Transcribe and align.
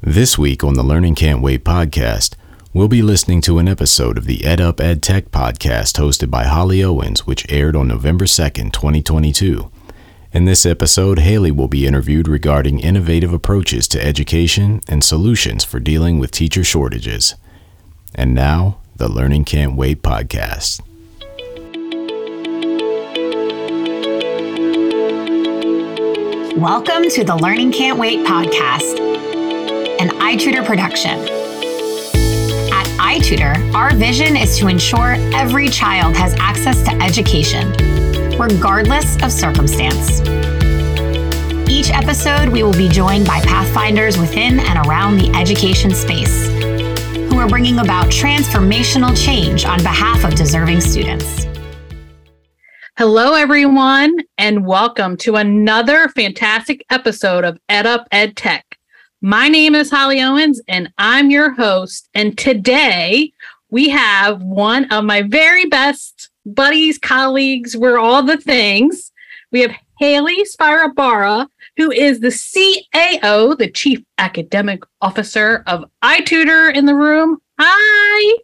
This 0.00 0.38
week 0.38 0.62
on 0.62 0.74
the 0.74 0.84
Learning 0.84 1.16
Can't 1.16 1.42
Wait 1.42 1.64
podcast, 1.64 2.36
we'll 2.72 2.86
be 2.86 3.02
listening 3.02 3.40
to 3.40 3.58
an 3.58 3.66
episode 3.66 4.16
of 4.16 4.26
the 4.26 4.38
EdUp 4.38 4.74
EdTech 4.76 5.30
podcast 5.30 5.98
hosted 5.98 6.30
by 6.30 6.44
Holly 6.44 6.84
Owens, 6.84 7.26
which 7.26 7.50
aired 7.50 7.74
on 7.74 7.88
November 7.88 8.24
2nd, 8.24 8.72
2022. 8.72 9.68
In 10.32 10.44
this 10.44 10.64
episode, 10.64 11.18
Hayley 11.18 11.50
will 11.50 11.66
be 11.66 11.84
interviewed 11.84 12.28
regarding 12.28 12.78
innovative 12.78 13.32
approaches 13.32 13.88
to 13.88 14.00
education 14.04 14.82
and 14.86 15.02
solutions 15.02 15.64
for 15.64 15.80
dealing 15.80 16.20
with 16.20 16.30
teacher 16.30 16.62
shortages. 16.62 17.34
And 18.14 18.36
now, 18.36 18.78
the 18.94 19.08
Learning 19.08 19.44
Can't 19.44 19.74
Wait 19.74 20.02
podcast. 20.02 20.80
Welcome 26.56 27.08
to 27.10 27.24
the 27.24 27.36
Learning 27.36 27.72
Can't 27.72 27.98
Wait 27.98 28.24
podcast, 28.24 29.07
an 29.98 30.10
iTutor 30.20 30.64
production. 30.64 31.18
At 32.72 32.86
iTutor, 32.98 33.74
our 33.74 33.92
vision 33.96 34.36
is 34.36 34.56
to 34.58 34.68
ensure 34.68 35.14
every 35.34 35.68
child 35.68 36.16
has 36.16 36.34
access 36.34 36.82
to 36.84 36.92
education, 37.02 37.72
regardless 38.38 39.20
of 39.22 39.32
circumstance. 39.32 40.20
Each 41.68 41.90
episode, 41.90 42.48
we 42.48 42.62
will 42.62 42.72
be 42.72 42.88
joined 42.88 43.26
by 43.26 43.40
pathfinders 43.40 44.18
within 44.18 44.60
and 44.60 44.86
around 44.86 45.18
the 45.18 45.32
education 45.36 45.90
space 45.90 46.46
who 47.28 47.38
are 47.38 47.48
bringing 47.48 47.80
about 47.80 48.06
transformational 48.06 49.16
change 49.20 49.64
on 49.64 49.78
behalf 49.78 50.24
of 50.24 50.36
deserving 50.36 50.80
students. 50.80 51.44
Hello, 52.96 53.34
everyone, 53.34 54.16
and 54.38 54.64
welcome 54.64 55.16
to 55.18 55.36
another 55.36 56.08
fantastic 56.10 56.84
episode 56.88 57.44
of 57.44 57.58
EdUp 57.68 58.06
EdTech. 58.12 58.67
My 59.20 59.48
name 59.48 59.74
is 59.74 59.90
Holly 59.90 60.20
Owens, 60.20 60.60
and 60.68 60.92
I'm 60.96 61.28
your 61.28 61.52
host. 61.52 62.08
And 62.14 62.38
today 62.38 63.32
we 63.68 63.88
have 63.88 64.40
one 64.42 64.84
of 64.92 65.04
my 65.04 65.22
very 65.22 65.66
best 65.66 66.30
buddies, 66.46 66.98
colleagues, 66.98 67.76
we're 67.76 67.98
all 67.98 68.22
the 68.22 68.36
things. 68.36 69.10
We 69.50 69.62
have 69.62 69.72
Hayley 69.98 70.44
Spirabara, 70.44 71.48
who 71.76 71.90
is 71.90 72.20
the 72.20 72.28
CAO, 72.28 73.58
the 73.58 73.68
Chief 73.68 73.98
Academic 74.18 74.84
Officer 75.00 75.64
of 75.66 75.90
iTutor 76.04 76.72
in 76.72 76.86
the 76.86 76.94
room. 76.94 77.38
Hi. 77.58 78.38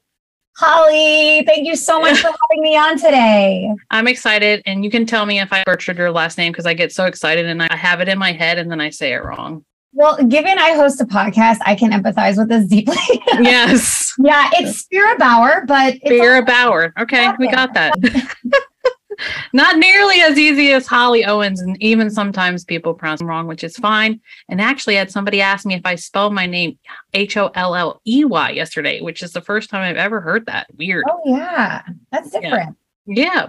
Holly, 0.57 1.45
thank 1.47 1.69
you 1.69 1.77
so 1.77 2.01
much 2.01 2.19
for 2.19 2.33
having 2.51 2.63
me 2.65 2.77
on 2.77 2.99
today. 2.99 3.73
I'm 3.93 4.09
excited, 4.09 4.61
and 4.67 4.85
you 4.85 4.91
can 4.91 5.07
tell 5.07 5.25
me 5.25 5.39
if 5.39 5.53
I 5.53 5.63
butchered 5.65 5.99
your 5.99 6.11
last 6.11 6.37
name 6.37 6.51
because 6.51 6.67
I 6.67 6.75
get 6.75 6.93
so 6.93 7.05
excited 7.05 7.47
and 7.47 7.63
I 7.63 7.77
have 7.77 8.01
it 8.01 8.09
in 8.09 8.19
my 8.19 8.33
head 8.33 8.59
and 8.59 8.69
then 8.69 8.81
I 8.81 8.91
say 8.91 9.13
it 9.13 9.23
wrong. 9.23 9.65
Well, 9.97 10.17
given 10.25 10.59
I 10.59 10.73
host 10.73 11.01
a 11.01 11.05
podcast, 11.05 11.59
I 11.65 11.77
can 11.77 11.93
empathize 11.93 12.37
with 12.37 12.49
this 12.49 12.67
deeply. 12.67 12.97
yes. 13.41 14.13
yeah, 14.19 14.51
it's 14.55 14.79
Spira 14.79 15.17
Bauer, 15.17 15.65
but 15.67 15.95
it's 15.95 16.07
Spira 16.07 16.45
Bauer. 16.45 16.93
Okay, 16.99 17.31
we 17.39 17.49
got 17.49 17.75
that. 17.75 17.95
Not 19.53 19.77
nearly 19.77 20.21
as 20.21 20.37
easy 20.37 20.73
as 20.73 20.89
Holly 20.89 21.25
Owens, 21.25 21.61
and 21.61 21.81
even 21.81 22.11
sometimes 22.11 22.65
people 22.65 22.93
pronounce 22.93 23.21
them 23.21 23.29
wrong, 23.29 23.47
which 23.47 23.63
is 23.63 23.77
fine. 23.77 24.21
And 24.49 24.61
actually, 24.61 24.97
I 24.97 24.99
had 24.99 25.13
somebody 25.13 25.41
ask 25.41 25.65
me 25.65 25.75
if 25.75 25.83
I 25.85 25.95
spelled 25.95 26.35
my 26.35 26.47
name 26.47 26.77
H 27.13 27.37
O 27.37 27.53
L 27.55 27.77
L 27.77 28.01
E 28.05 28.25
Y 28.25 28.51
yesterday, 28.51 29.01
which 29.01 29.23
is 29.23 29.33
the 29.33 29.41
first 29.41 29.71
time 29.71 29.83
I've 29.83 29.97
ever 29.97 30.21
heard 30.21 30.47
that. 30.47 30.67
Weird. 30.77 31.05
Oh 31.09 31.21
yeah, 31.25 31.83
that's 32.11 32.31
different. 32.31 32.77
Yeah. 33.07 33.25
yeah. 33.25 33.47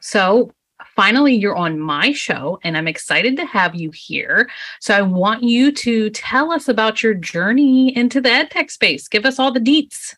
So 0.00 0.52
finally, 0.98 1.32
you're 1.32 1.54
on 1.54 1.78
my 1.78 2.10
show, 2.10 2.58
and 2.64 2.76
I'm 2.76 2.88
excited 2.88 3.36
to 3.36 3.46
have 3.46 3.76
you 3.76 3.92
here. 3.92 4.50
So 4.80 4.96
I 4.96 5.02
want 5.02 5.44
you 5.44 5.70
to 5.70 6.10
tell 6.10 6.50
us 6.50 6.66
about 6.66 7.04
your 7.04 7.14
journey 7.14 7.96
into 7.96 8.20
the 8.20 8.30
ed 8.30 8.50
tech 8.50 8.68
space. 8.68 9.06
Give 9.06 9.24
us 9.24 9.38
all 9.38 9.52
the 9.52 9.60
deets. 9.60 10.16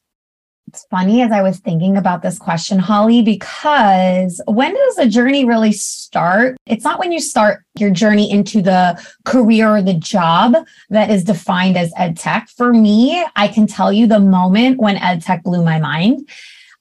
It's 0.69 0.87
funny 0.91 1.21
as 1.21 1.33
I 1.33 1.43
was 1.43 1.59
thinking 1.59 1.99
about 1.99 2.23
this 2.23 2.39
question, 2.39 2.79
Holly, 2.79 3.21
because 3.21 4.41
when 4.47 4.75
does 4.75 4.99
a 4.99 5.07
journey 5.07 5.45
really 5.45 5.73
start? 5.73 6.57
It's 6.65 6.85
not 6.85 6.99
when 6.99 7.13
you 7.13 7.21
start 7.21 7.63
your 7.79 7.91
journey 7.91 8.31
into 8.31 8.63
the 8.63 8.99
career 9.27 9.69
or 9.77 9.83
the 9.83 9.93
job 9.93 10.55
that 10.89 11.11
is 11.11 11.25
defined 11.25 11.77
as 11.77 11.93
ed 11.99 12.17
tech. 12.17 12.49
For 12.57 12.73
me, 12.73 13.23
I 13.37 13.49
can 13.49 13.67
tell 13.67 13.93
you 13.93 14.07
the 14.07 14.21
moment 14.21 14.79
when 14.79 14.97
ed 14.97 15.21
tech 15.21 15.43
blew 15.43 15.63
my 15.63 15.79
mind. 15.79 16.27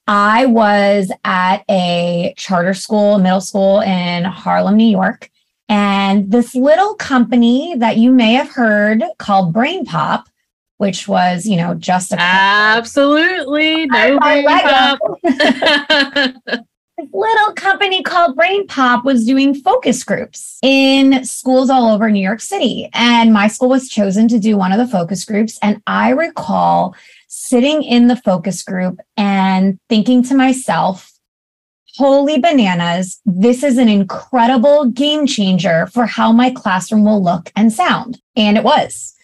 I 0.09 0.47
was 0.47 1.12
at 1.24 1.64
a 1.70 2.34
charter 2.36 2.74
school, 2.74 3.20
middle 3.20 3.42
school 3.42 3.81
in 3.81 4.24
Harlem, 4.24 4.75
New 4.75 4.90
York. 4.90 5.30
And 5.70 6.31
this 6.31 6.56
little 6.56 6.96
company 6.96 7.75
that 7.78 7.97
you 7.97 8.12
may 8.12 8.34
have 8.34 8.50
heard 8.50 9.03
called 9.20 9.53
BrainPOP 9.53 10.25
which 10.80 11.09
was, 11.09 11.46
you 11.46 11.58
know, 11.58 11.74
just 11.74 12.14
a 12.14 12.18
absolutely 12.18 13.86
no 13.88 14.18
BrainPOP. 14.18 14.97
this 16.97 17.09
little 17.14 17.53
company 17.56 18.02
called 18.02 18.38
BrainPOP 18.38 19.03
was 19.03 19.26
doing 19.26 19.53
focus 19.53 20.06
groups 20.06 20.58
in 20.64 21.26
schools 21.26 21.70
all 21.70 21.94
over 21.94 22.09
New 22.09 22.24
York 22.24 22.40
City. 22.40 22.90
And 22.94 23.34
my 23.34 23.50
school 23.50 23.68
was 23.68 23.90
chosen 23.90 24.30
to 24.30 24.40
do 24.40 24.56
one 24.56 24.72
of 24.72 24.78
the 24.78 24.88
focus 24.88 25.26
groups. 25.26 25.59
And 25.62 25.81
I 25.86 26.12
recall 26.12 26.96
sitting 27.41 27.83
in 27.83 28.07
the 28.07 28.17
focus 28.17 28.63
group 28.63 29.00
and 29.16 29.79
thinking 29.88 30.22
to 30.22 30.35
myself, 30.35 31.09
holy 31.95 32.38
bananas, 32.38 33.22
this 33.25 33.63
is 33.63 33.77
an 33.77 33.88
incredible 33.88 34.85
game 34.85 35.25
changer 35.25 35.88
for 35.88 36.05
how 36.05 36.33
my 36.33 36.51
classroom 36.51 37.05
will 37.05 37.23
look 37.23 37.49
and 37.55 37.72
sound. 37.72 38.19
And 38.35 38.57
it 38.57 38.63
was. 38.66 39.16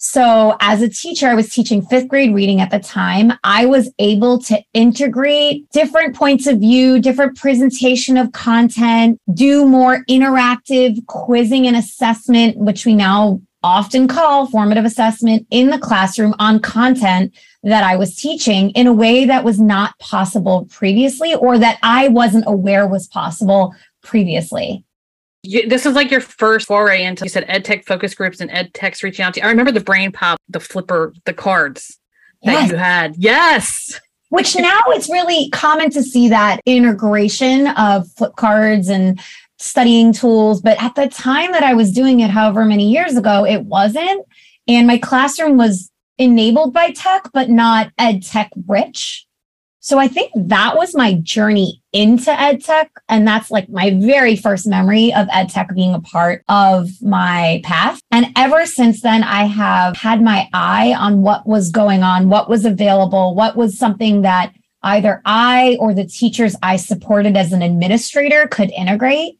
So, 0.00 0.56
as 0.60 0.80
a 0.80 0.88
teacher, 0.88 1.26
I 1.26 1.34
was 1.34 1.52
teaching 1.52 1.82
fifth 1.82 2.08
grade 2.08 2.32
reading 2.32 2.60
at 2.60 2.70
the 2.70 2.78
time. 2.78 3.32
I 3.42 3.66
was 3.66 3.92
able 3.98 4.40
to 4.42 4.62
integrate 4.72 5.68
different 5.70 6.14
points 6.16 6.46
of 6.46 6.60
view, 6.60 7.00
different 7.00 7.36
presentation 7.36 8.16
of 8.16 8.32
content, 8.32 9.20
do 9.34 9.66
more 9.66 10.04
interactive 10.08 11.04
quizzing 11.06 11.66
and 11.66 11.76
assessment, 11.76 12.56
which 12.56 12.86
we 12.86 12.94
now 12.94 13.42
often 13.68 14.08
call 14.08 14.46
formative 14.46 14.84
assessment 14.84 15.46
in 15.50 15.68
the 15.70 15.78
classroom 15.78 16.34
on 16.38 16.58
content 16.60 17.34
that 17.62 17.84
I 17.84 17.96
was 17.96 18.16
teaching 18.16 18.70
in 18.70 18.86
a 18.86 18.92
way 18.92 19.26
that 19.26 19.44
was 19.44 19.60
not 19.60 19.98
possible 19.98 20.66
previously 20.70 21.34
or 21.34 21.58
that 21.58 21.78
I 21.82 22.08
wasn't 22.08 22.44
aware 22.46 22.86
was 22.86 23.06
possible 23.06 23.74
previously 24.02 24.84
you, 25.42 25.68
this 25.68 25.86
is 25.86 25.94
like 25.94 26.10
your 26.10 26.20
first 26.20 26.66
foray 26.66 27.04
into 27.04 27.24
you 27.24 27.30
said 27.30 27.44
ed 27.48 27.64
tech 27.64 27.84
focus 27.84 28.14
groups 28.14 28.40
and 28.40 28.50
ed 28.50 28.74
techs 28.74 29.02
reaching 29.02 29.24
out 29.24 29.34
to 29.34 29.40
you. 29.40 29.46
I 29.46 29.50
remember 29.50 29.72
the 29.72 29.80
BrainPOP, 29.80 30.36
the 30.48 30.60
flipper, 30.60 31.14
the 31.24 31.32
cards 31.32 31.98
that 32.42 32.52
yes. 32.52 32.70
you 32.70 32.76
had. 32.76 33.14
Yes. 33.16 34.00
Which 34.30 34.56
now 34.56 34.82
it's 34.88 35.08
really 35.08 35.48
common 35.50 35.90
to 35.90 36.02
see 36.02 36.28
that 36.28 36.60
integration 36.66 37.68
of 37.68 38.10
flip 38.12 38.36
cards 38.36 38.88
and 38.88 39.18
studying 39.58 40.12
tools. 40.12 40.60
But 40.60 40.80
at 40.82 40.94
the 40.94 41.08
time 41.08 41.52
that 41.52 41.62
I 41.62 41.74
was 41.74 41.92
doing 41.92 42.20
it, 42.20 42.30
however 42.30 42.64
many 42.64 42.90
years 42.90 43.16
ago, 43.16 43.44
it 43.44 43.64
wasn't. 43.64 44.26
And 44.66 44.86
my 44.86 44.98
classroom 44.98 45.56
was 45.56 45.90
enabled 46.18 46.72
by 46.72 46.92
tech, 46.92 47.30
but 47.32 47.48
not 47.48 47.92
ed 47.98 48.22
tech 48.22 48.50
rich. 48.66 49.26
So 49.80 49.98
I 49.98 50.08
think 50.08 50.32
that 50.34 50.76
was 50.76 50.94
my 50.94 51.14
journey 51.14 51.80
into 51.92 52.30
ed 52.38 52.62
tech. 52.62 52.90
And 53.08 53.26
that's 53.26 53.50
like 53.50 53.70
my 53.70 53.94
very 53.98 54.36
first 54.36 54.66
memory 54.66 55.14
of 55.14 55.28
ed 55.32 55.48
tech 55.48 55.74
being 55.74 55.94
a 55.94 56.00
part 56.00 56.44
of 56.48 56.90
my 57.00 57.62
path. 57.64 58.02
And 58.10 58.26
ever 58.36 58.66
since 58.66 59.00
then, 59.00 59.22
I 59.22 59.44
have 59.44 59.96
had 59.96 60.20
my 60.20 60.48
eye 60.52 60.94
on 60.98 61.22
what 61.22 61.46
was 61.46 61.70
going 61.70 62.02
on, 62.02 62.28
what 62.28 62.50
was 62.50 62.66
available, 62.66 63.34
what 63.34 63.56
was 63.56 63.78
something 63.78 64.22
that 64.22 64.52
either 64.82 65.22
I 65.24 65.78
or 65.80 65.94
the 65.94 66.06
teachers 66.06 66.54
I 66.62 66.76
supported 66.76 67.36
as 67.36 67.52
an 67.52 67.62
administrator 67.62 68.46
could 68.46 68.70
integrate 68.72 69.38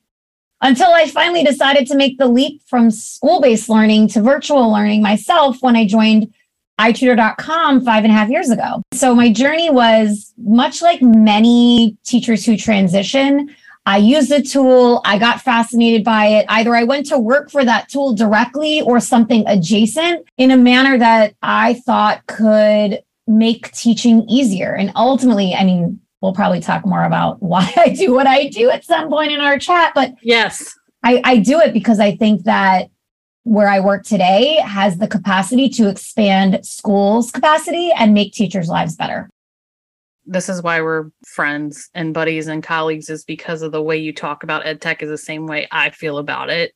until 0.61 0.93
I 0.93 1.07
finally 1.07 1.45
decided 1.45 1.87
to 1.89 1.97
make 1.97 2.19
the 2.19 2.27
leap 2.27 2.63
from 2.67 2.91
school 2.91 3.41
based 3.41 3.69
learning 3.69 4.09
to 4.09 4.23
virtual 4.23 4.73
learning 4.73 5.03
myself 5.03 5.59
when 5.61 5.77
I 5.77 5.87
joined 5.87 6.33
iTutor.com 6.79 7.85
five 7.85 8.05
and 8.05 8.13
a 8.13 8.17
half 8.17 8.29
years 8.29 8.51
ago. 8.51 8.83
So 8.93 9.15
my 9.15 9.33
journey 9.33 9.71
was 9.71 10.33
much 10.39 10.81
like 10.81 11.03
many 11.03 11.97
teachers 12.05 12.45
who 12.45 12.57
transition. 12.57 13.55
I 13.85 13.97
used 13.97 14.31
the 14.31 14.43
tool, 14.43 15.01
I 15.05 15.19
got 15.19 15.41
fascinated 15.41 16.05
by 16.05 16.27
it. 16.27 16.47
Either 16.49 16.77
I 16.77 16.85
went 16.85 17.07
to 17.07 17.19
work 17.19 17.51
for 17.51 17.65
that 17.65 17.89
tool 17.89 18.15
directly 18.15 18.83
or 18.83 19.01
something 19.01 19.45
adjacent 19.47 20.27
in 20.37 20.51
a 20.51 20.57
manner 20.57 20.99
that 20.99 21.35
I 21.43 21.75
thought 21.87 22.27
could 22.27 23.03
make 23.27 23.73
teaching 23.73 24.29
easier. 24.29 24.75
And 24.75 24.93
ultimately, 24.95 25.55
I 25.55 25.65
mean, 25.65 26.01
we'll 26.21 26.35
probably 26.35 26.61
talk 26.61 26.87
more 26.87 27.05
about 27.05 27.43
why 27.43 27.73
I 27.77 27.91
do 27.91 28.15
what 28.15 28.27
I 28.27 28.49
do 28.49 28.71
at 28.71 28.85
some 28.85 29.09
point 29.09 29.33
in 29.33 29.41
our 29.41 29.59
chat. 29.59 29.93
But 29.95 30.15
yes, 30.23 30.75
I, 31.03 31.21
I 31.25 31.37
do 31.39 31.61
it 31.61 31.73
because 31.73 32.01
I 32.01 32.17
think 32.17 32.45
that 32.45 32.91
where 33.45 33.69
I 33.69 33.81
work 33.81 34.05
today 34.05 34.57
has 34.57 34.99
the 34.99 35.09
capacity 35.09 35.69
to 35.71 35.89
expand 35.89 36.65
schools' 36.67 37.31
capacity 37.31 37.91
and 37.93 38.13
make 38.13 38.33
teachers' 38.33 38.69
lives 38.69 38.95
better. 38.95 39.31
This 40.27 40.51
is 40.51 40.63
why 40.63 40.83
we're 40.83 41.07
friends 41.27 41.89
and 41.95 42.13
buddies 42.13 42.49
and 42.49 42.63
colleagues, 42.63 43.09
is 43.09 43.25
because 43.25 43.63
of 43.63 43.73
the 43.73 43.83
way 43.83 43.97
you 43.97 44.13
talk 44.13 44.43
about 44.43 44.67
ed 44.67 44.83
tech 44.83 45.03
is 45.03 45.09
the 45.09 45.17
same 45.17 45.47
way 45.47 45.67
I 45.73 45.89
feel 45.91 46.19
about 46.19 46.51
it. 46.51 46.75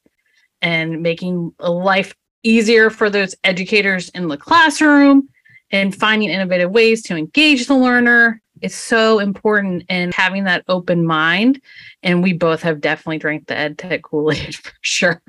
And 0.62 1.03
making 1.03 1.53
a 1.59 1.71
life 1.71 2.15
easier 2.43 2.89
for 2.89 3.11
those 3.11 3.35
educators 3.44 4.09
in 4.11 4.29
the 4.29 4.39
classroom 4.39 5.29
and 5.71 5.94
finding 5.94 6.31
innovative 6.31 6.71
ways 6.71 7.03
to 7.03 7.17
engage 7.17 7.67
the 7.67 7.75
learner 7.75 8.41
is 8.62 8.75
so 8.75 9.19
important 9.19 9.85
in 9.88 10.12
having 10.12 10.44
that 10.44 10.64
open 10.69 11.05
mind. 11.05 11.61
And 12.03 12.23
we 12.23 12.32
both 12.32 12.62
have 12.62 12.81
definitely 12.81 13.19
drank 13.19 13.47
the 13.47 13.56
ed 13.56 13.79
tech 13.79 14.03
Kool-Aid 14.03 14.55
for 14.55 14.73
sure. 14.81 15.23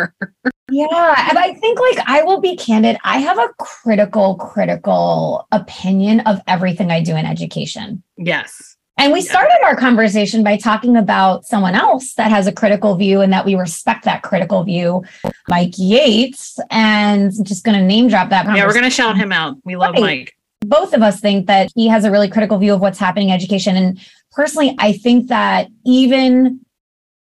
Yeah. 0.71 1.29
And 1.29 1.37
I 1.37 1.53
think 1.55 1.79
like 1.79 2.07
I 2.07 2.23
will 2.23 2.39
be 2.39 2.55
candid. 2.55 2.97
I 3.03 3.19
have 3.19 3.37
a 3.37 3.49
critical, 3.59 4.35
critical 4.35 5.47
opinion 5.51 6.21
of 6.21 6.41
everything 6.47 6.91
I 6.91 7.01
do 7.01 7.15
in 7.15 7.25
education. 7.25 8.03
Yes. 8.17 8.77
And 8.97 9.11
we 9.11 9.21
started 9.21 9.57
our 9.63 9.75
conversation 9.75 10.43
by 10.43 10.55
talking 10.55 10.95
about 10.95 11.45
someone 11.45 11.73
else 11.73 12.13
that 12.13 12.29
has 12.29 12.45
a 12.45 12.51
critical 12.51 12.95
view 12.95 13.21
and 13.21 13.33
that 13.33 13.43
we 13.43 13.55
respect 13.55 14.05
that 14.05 14.21
critical 14.21 14.63
view, 14.63 15.03
Mike 15.49 15.73
Yates. 15.77 16.59
And 16.69 17.33
I'm 17.37 17.43
just 17.43 17.63
going 17.63 17.77
to 17.77 17.83
name 17.83 18.07
drop 18.07 18.29
that. 18.29 18.45
Yeah, 18.55 18.67
we're 18.67 18.73
going 18.73 18.83
to 18.83 18.91
shout 18.91 19.17
him 19.17 19.31
out. 19.31 19.57
We 19.65 19.75
love 19.75 19.93
right. 19.93 20.01
Mike. 20.01 20.35
Both 20.65 20.93
of 20.93 21.01
us 21.01 21.19
think 21.19 21.47
that 21.47 21.71
he 21.75 21.87
has 21.87 22.05
a 22.05 22.11
really 22.11 22.29
critical 22.29 22.57
view 22.57 22.73
of 22.73 22.81
what's 22.81 22.99
happening 22.99 23.29
in 23.29 23.35
education. 23.35 23.75
And 23.75 23.99
personally, 24.31 24.75
I 24.79 24.93
think 24.93 25.27
that 25.27 25.67
even 25.85 26.61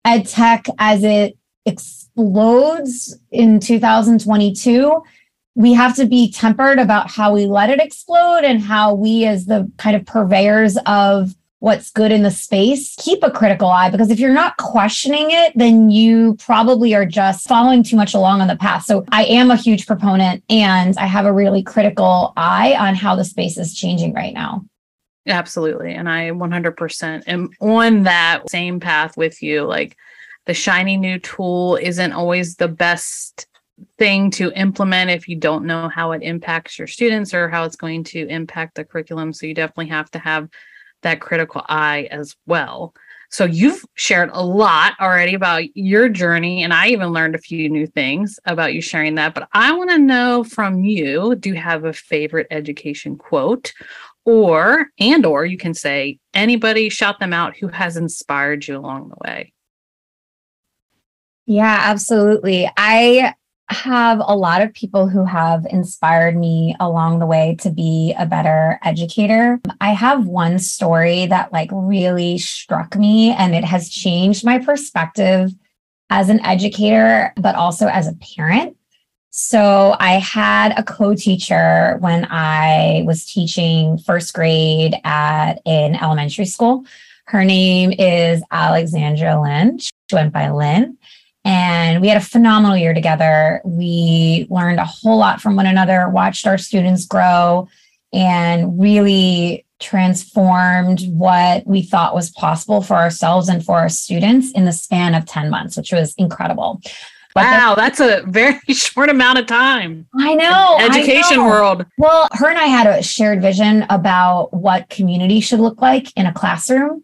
ed 0.06 0.28
tech 0.28 0.66
as 0.78 1.04
it 1.04 1.38
explodes 1.66 3.18
in 3.32 3.60
2022, 3.60 5.04
we 5.56 5.74
have 5.74 5.96
to 5.96 6.06
be 6.06 6.32
tempered 6.32 6.80
about 6.80 7.12
how 7.12 7.34
we 7.34 7.46
let 7.46 7.70
it 7.70 7.82
explode 7.82 8.44
and 8.44 8.62
how 8.62 8.94
we, 8.94 9.26
as 9.26 9.46
the 9.46 9.70
kind 9.78 9.96
of 9.96 10.06
purveyors 10.06 10.78
of 10.86 11.36
what's 11.60 11.92
good 11.92 12.12
in 12.12 12.24
the 12.24 12.32
space, 12.32 12.96
keep 12.98 13.22
a 13.22 13.30
critical 13.30 13.68
eye 13.68 13.90
because 13.90 14.10
if 14.10 14.20
you're 14.20 14.34
not 14.34 14.56
questioning 14.58 15.28
it, 15.30 15.52
then 15.56 15.90
you 15.90 16.36
probably 16.36 16.96
are 16.96 17.06
just 17.06 17.48
following 17.48 17.84
too 17.84 17.98
much 17.98 18.14
along 18.14 18.42
on 18.42 18.48
the 18.48 18.56
path. 18.56 18.84
So 18.86 19.06
I 19.12 19.26
am 19.26 19.52
a 19.52 19.58
huge 19.58 19.86
proponent 19.86 20.44
and 20.50 20.98
I 20.98 21.06
have 21.06 21.26
a 21.26 21.34
really 21.34 21.62
critical 21.62 22.32
eye 22.38 22.76
on 22.80 22.96
how 22.96 23.16
the 23.16 23.26
space 23.26 23.58
is 23.58 23.76
changing 23.76 24.14
right 24.14 24.34
now. 24.34 24.66
Absolutely. 25.28 25.94
And 25.94 26.10
I 26.10 26.32
100% 26.32 27.24
am 27.28 27.50
on 27.60 28.04
that 28.04 28.50
same 28.50 28.80
path 28.80 29.18
with 29.18 29.44
you. 29.44 29.64
Like 29.64 29.98
the 30.46 30.54
shiny 30.54 30.96
new 30.96 31.20
tool 31.20 31.76
isn't 31.76 32.14
always 32.14 32.56
the 32.56 32.70
best 32.70 33.48
thing 33.98 34.32
to 34.32 34.52
implement 34.54 35.12
if 35.12 35.28
you 35.28 35.36
don't 35.36 35.66
know 35.66 35.90
how 35.90 36.14
it 36.14 36.22
impacts 36.24 36.80
your 36.80 36.88
students 36.88 37.34
or 37.34 37.50
how 37.50 37.66
it's 37.66 37.76
going 37.76 38.04
to 38.06 38.28
impact 38.28 38.76
the 38.76 38.86
curriculum. 38.86 39.34
So 39.34 39.46
you 39.46 39.54
definitely 39.54 39.88
have 39.88 40.10
to 40.12 40.20
have 40.20 40.50
that 41.02 41.22
critical 41.22 41.64
eye 41.70 42.08
as 42.12 42.36
well. 42.46 42.94
So 43.32 43.46
you've 43.46 43.86
shared 43.94 44.32
a 44.34 44.44
lot 44.44 44.94
already 45.00 45.36
about 45.36 45.76
your 45.76 46.10
journey 46.10 46.64
and 46.64 46.74
I 46.74 46.88
even 46.88 47.10
learned 47.10 47.36
a 47.36 47.40
few 47.40 47.70
new 47.70 47.86
things 47.86 48.40
about 48.46 48.74
you 48.74 48.82
sharing 48.82 49.16
that, 49.16 49.36
but 49.36 49.48
I 49.54 49.72
want 49.72 49.92
to 49.92 50.00
know 50.00 50.44
from 50.44 50.84
you, 50.84 51.36
do 51.36 51.50
you 51.50 51.56
have 51.56 51.86
a 51.86 51.94
favorite 51.94 52.48
education 52.50 53.18
quote 53.18 53.72
or 54.26 54.88
and 55.00 55.26
or 55.26 55.46
you 55.46 55.58
can 55.58 55.76
say 55.76 56.18
anybody 56.34 56.90
shout 56.90 57.20
them 57.20 57.34
out 57.34 57.56
who 57.56 57.68
has 57.68 57.98
inspired 57.98 58.68
you 58.68 58.78
along 58.78 59.10
the 59.10 59.18
way? 59.24 59.54
Yeah, 61.46 61.80
absolutely. 61.82 62.70
I 62.78 63.34
have 63.70 64.20
a 64.20 64.36
lot 64.36 64.62
of 64.62 64.74
people 64.74 65.08
who 65.08 65.26
have 65.26 65.66
inspired 65.70 66.36
me 66.36 66.76
along 66.80 67.20
the 67.20 67.26
way 67.26 67.56
to 67.60 67.70
be 67.70 68.16
a 68.18 68.26
better 68.26 68.80
educator. 68.84 69.60
I 69.80 69.92
have 69.92 70.26
one 70.26 70.60
story 70.60 71.28
that 71.28 71.54
like 71.54 71.70
really 71.72 72.38
struck 72.38 72.96
me 72.96 73.32
and 73.32 73.54
it 73.54 73.64
has 73.64 73.90
changed 73.90 74.44
my 74.44 74.60
perspective 74.60 75.52
as 76.10 76.30
an 76.30 76.44
educator, 76.46 77.32
but 77.38 77.56
also 77.56 77.88
as 77.88 78.08
a 78.08 78.16
parent. 78.36 78.76
So 79.30 79.96
I 80.00 80.14
had 80.14 80.78
a 80.78 80.84
co-teacher 80.84 81.98
when 82.00 82.26
I 82.32 83.04
was 83.06 83.26
teaching 83.26 84.00
first 84.00 84.34
grade 84.34 84.96
at 85.04 85.62
an 85.68 85.96
elementary 85.96 86.46
school. 86.46 86.86
Her 87.26 87.46
name 87.46 87.94
is 87.98 88.42
Alexandra 88.52 89.40
Lynn. 89.40 89.78
She 89.78 89.92
went 90.12 90.34
by 90.34 90.50
Lynn. 90.50 90.98
And 91.46 92.02
we 92.02 92.08
had 92.10 92.18
a 92.18 92.26
phenomenal 92.26 92.78
year 92.78 92.94
together. 92.94 93.62
We 93.64 94.48
learned 94.50 94.80
a 94.80 94.86
whole 94.86 95.18
lot 95.18 95.42
from 95.42 95.56
one 95.56 95.66
another, 95.66 96.10
watched 96.10 96.46
our 96.46 96.58
students 96.58 97.06
grow, 97.06 97.68
and 98.12 98.80
really 98.80 99.66
transformed 99.80 101.02
what 101.08 101.66
we 101.66 101.82
thought 101.82 102.14
was 102.14 102.30
possible 102.32 102.82
for 102.82 102.96
ourselves 102.96 103.48
and 103.48 103.64
for 103.64 103.78
our 103.78 103.90
students 103.90 104.52
in 104.52 104.66
the 104.66 104.74
span 104.74 105.16
of 105.16 105.26
10 105.26 105.50
months, 105.50 105.78
which 105.78 105.92
was 105.92 106.14
incredible. 106.16 106.82
But 107.34 107.44
wow, 107.44 107.76
that's 107.76 108.00
a 108.00 108.24
very 108.28 108.60
short 108.70 109.10
amount 109.10 109.40
of 109.40 109.46
time. 109.46 110.08
I 110.16 110.34
know. 110.34 110.78
Education 110.82 111.34
I 111.34 111.36
know. 111.36 111.46
world. 111.46 111.86
Well, 111.98 112.28
her 112.34 112.50
and 112.50 112.58
I 112.58 112.66
had 112.66 112.88
a 112.88 113.04
shared 113.04 113.42
vision 113.42 113.86
about 113.90 114.54
what 114.54 114.90
community 114.90 115.40
should 115.40 115.60
look 115.60 115.82
like 115.82 116.16
in 116.18 116.26
a 116.26 116.34
classroom. 116.34 117.04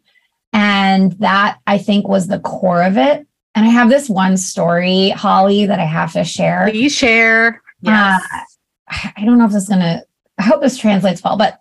And 0.51 1.13
that 1.13 1.59
I 1.67 1.77
think 1.77 2.07
was 2.07 2.27
the 2.27 2.39
core 2.39 2.83
of 2.83 2.97
it. 2.97 3.27
And 3.55 3.65
I 3.65 3.69
have 3.69 3.89
this 3.89 4.09
one 4.09 4.35
story, 4.35 5.09
Holly, 5.11 5.65
that 5.65 5.79
I 5.79 5.85
have 5.85 6.11
to 6.13 6.25
share. 6.25 6.67
Please 6.69 6.93
share. 6.93 7.61
Yes. 7.81 8.21
Uh, 8.21 9.09
I 9.15 9.25
don't 9.25 9.37
know 9.37 9.45
if 9.45 9.51
this 9.51 9.63
is 9.63 9.69
going 9.69 9.81
to, 9.81 10.03
I 10.37 10.43
hope 10.43 10.61
this 10.61 10.77
translates 10.77 11.23
well, 11.23 11.37
but 11.37 11.59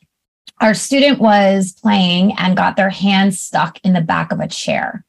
our 0.60 0.74
student 0.74 1.20
was 1.20 1.72
playing 1.72 2.32
and 2.38 2.56
got 2.56 2.76
their 2.76 2.90
hands 2.90 3.40
stuck 3.40 3.78
in 3.84 3.92
the 3.92 4.00
back 4.00 4.32
of 4.32 4.40
a 4.40 4.48
chair. 4.48 5.04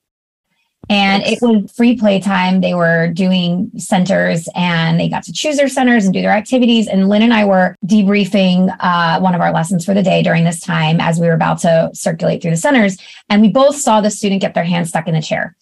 And 0.88 1.24
it 1.24 1.40
was 1.42 1.72
free 1.72 1.98
playtime. 1.98 2.62
They 2.62 2.76
were 2.76 3.08
doing 3.08 3.72
centers 3.76 4.48
and 4.54 5.00
they 5.00 5.10
got 5.10 5.24
to 5.24 5.34
choose 5.34 5.58
their 5.58 5.68
centers 5.68 6.06
and 6.06 6.14
do 6.14 6.22
their 6.22 6.30
activities. 6.30 6.88
And 6.88 7.10
Lynn 7.10 7.24
and 7.24 7.34
I 7.34 7.44
were 7.46 7.76
debriefing 7.88 8.76
uh, 8.80 9.20
one 9.20 9.34
of 9.34 9.42
our 9.42 9.52
lessons 9.52 9.84
for 9.84 9.96
the 9.96 10.04
day 10.04 10.22
during 10.22 10.44
this 10.44 10.60
time 10.60 11.02
as 11.02 11.20
we 11.20 11.26
were 11.26 11.34
about 11.34 11.58
to 11.62 11.90
circulate 11.94 12.44
through 12.44 12.52
the 12.52 12.58
centers. 12.58 12.98
And 13.30 13.42
we 13.42 13.50
both 13.50 13.76
saw 13.76 14.00
the 14.00 14.12
student 14.12 14.42
get 14.42 14.54
their 14.54 14.64
hand 14.64 14.88
stuck 14.88 15.08
in 15.08 15.16
the 15.16 15.24
chair. 15.24 15.56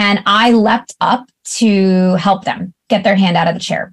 And 0.00 0.22
I 0.24 0.52
leapt 0.52 0.96
up 1.02 1.28
to 1.56 2.14
help 2.14 2.46
them 2.46 2.72
get 2.88 3.04
their 3.04 3.16
hand 3.16 3.36
out 3.36 3.48
of 3.48 3.54
the 3.54 3.60
chair. 3.60 3.92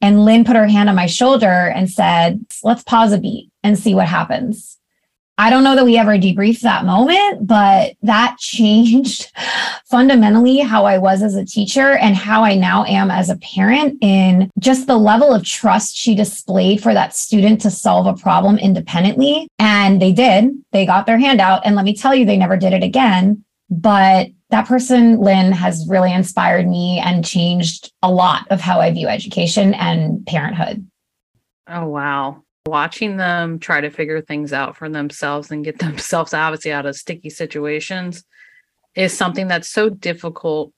And 0.00 0.24
Lynn 0.24 0.44
put 0.44 0.54
her 0.54 0.68
hand 0.68 0.88
on 0.88 0.94
my 0.94 1.06
shoulder 1.06 1.72
and 1.74 1.90
said, 1.90 2.46
Let's 2.62 2.84
pause 2.84 3.12
a 3.12 3.18
beat 3.18 3.50
and 3.64 3.76
see 3.76 3.92
what 3.92 4.06
happens. 4.06 4.78
I 5.36 5.50
don't 5.50 5.64
know 5.64 5.74
that 5.74 5.84
we 5.84 5.98
ever 5.98 6.16
debriefed 6.16 6.60
that 6.60 6.84
moment, 6.84 7.44
but 7.44 7.94
that 8.02 8.36
changed 8.40 9.32
fundamentally 9.90 10.58
how 10.58 10.84
I 10.84 10.98
was 10.98 11.24
as 11.24 11.34
a 11.34 11.44
teacher 11.44 11.96
and 11.96 12.14
how 12.14 12.44
I 12.44 12.54
now 12.54 12.84
am 12.84 13.10
as 13.10 13.28
a 13.28 13.38
parent 13.38 13.98
in 14.00 14.52
just 14.60 14.86
the 14.86 14.96
level 14.96 15.34
of 15.34 15.44
trust 15.44 15.96
she 15.96 16.14
displayed 16.14 16.80
for 16.80 16.94
that 16.94 17.16
student 17.16 17.60
to 17.62 17.70
solve 17.72 18.06
a 18.06 18.14
problem 18.14 18.58
independently. 18.58 19.48
And 19.58 20.00
they 20.00 20.12
did. 20.12 20.50
They 20.70 20.86
got 20.86 21.06
their 21.06 21.18
hand 21.18 21.40
out. 21.40 21.62
And 21.66 21.74
let 21.74 21.84
me 21.84 21.96
tell 21.96 22.14
you, 22.14 22.24
they 22.24 22.36
never 22.36 22.56
did 22.56 22.72
it 22.72 22.84
again. 22.84 23.44
But 23.70 24.28
that 24.50 24.66
person, 24.66 25.20
Lynn, 25.20 25.52
has 25.52 25.86
really 25.88 26.12
inspired 26.12 26.66
me 26.66 27.00
and 27.04 27.24
changed 27.24 27.92
a 28.02 28.10
lot 28.10 28.46
of 28.50 28.60
how 28.60 28.80
I 28.80 28.90
view 28.90 29.06
education 29.06 29.74
and 29.74 30.24
parenthood. 30.26 30.86
Oh, 31.66 31.86
wow. 31.86 32.44
Watching 32.66 33.18
them 33.18 33.58
try 33.58 33.82
to 33.82 33.90
figure 33.90 34.22
things 34.22 34.52
out 34.52 34.76
for 34.76 34.88
themselves 34.88 35.50
and 35.50 35.64
get 35.64 35.78
themselves 35.80 36.32
obviously 36.32 36.72
out 36.72 36.86
of 36.86 36.96
sticky 36.96 37.30
situations 37.30 38.24
is 38.94 39.16
something 39.16 39.48
that's 39.48 39.68
so 39.68 39.90
difficult 39.90 40.72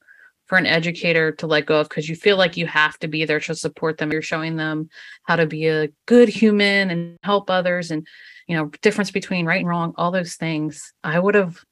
for 0.46 0.58
an 0.58 0.66
educator 0.66 1.30
to 1.30 1.46
let 1.46 1.64
go 1.64 1.78
of 1.78 1.88
because 1.88 2.08
you 2.08 2.16
feel 2.16 2.36
like 2.36 2.56
you 2.56 2.66
have 2.66 2.98
to 2.98 3.06
be 3.06 3.24
there 3.24 3.38
to 3.38 3.54
support 3.54 3.98
them. 3.98 4.10
You're 4.10 4.20
showing 4.20 4.56
them 4.56 4.88
how 5.22 5.36
to 5.36 5.46
be 5.46 5.68
a 5.68 5.90
good 6.06 6.28
human 6.28 6.90
and 6.90 7.16
help 7.22 7.48
others 7.48 7.92
and, 7.92 8.04
you 8.48 8.56
know, 8.56 8.66
difference 8.82 9.12
between 9.12 9.46
right 9.46 9.60
and 9.60 9.68
wrong, 9.68 9.94
all 9.96 10.10
those 10.10 10.34
things. 10.34 10.92
I 11.04 11.20
would 11.20 11.36
have 11.36 11.64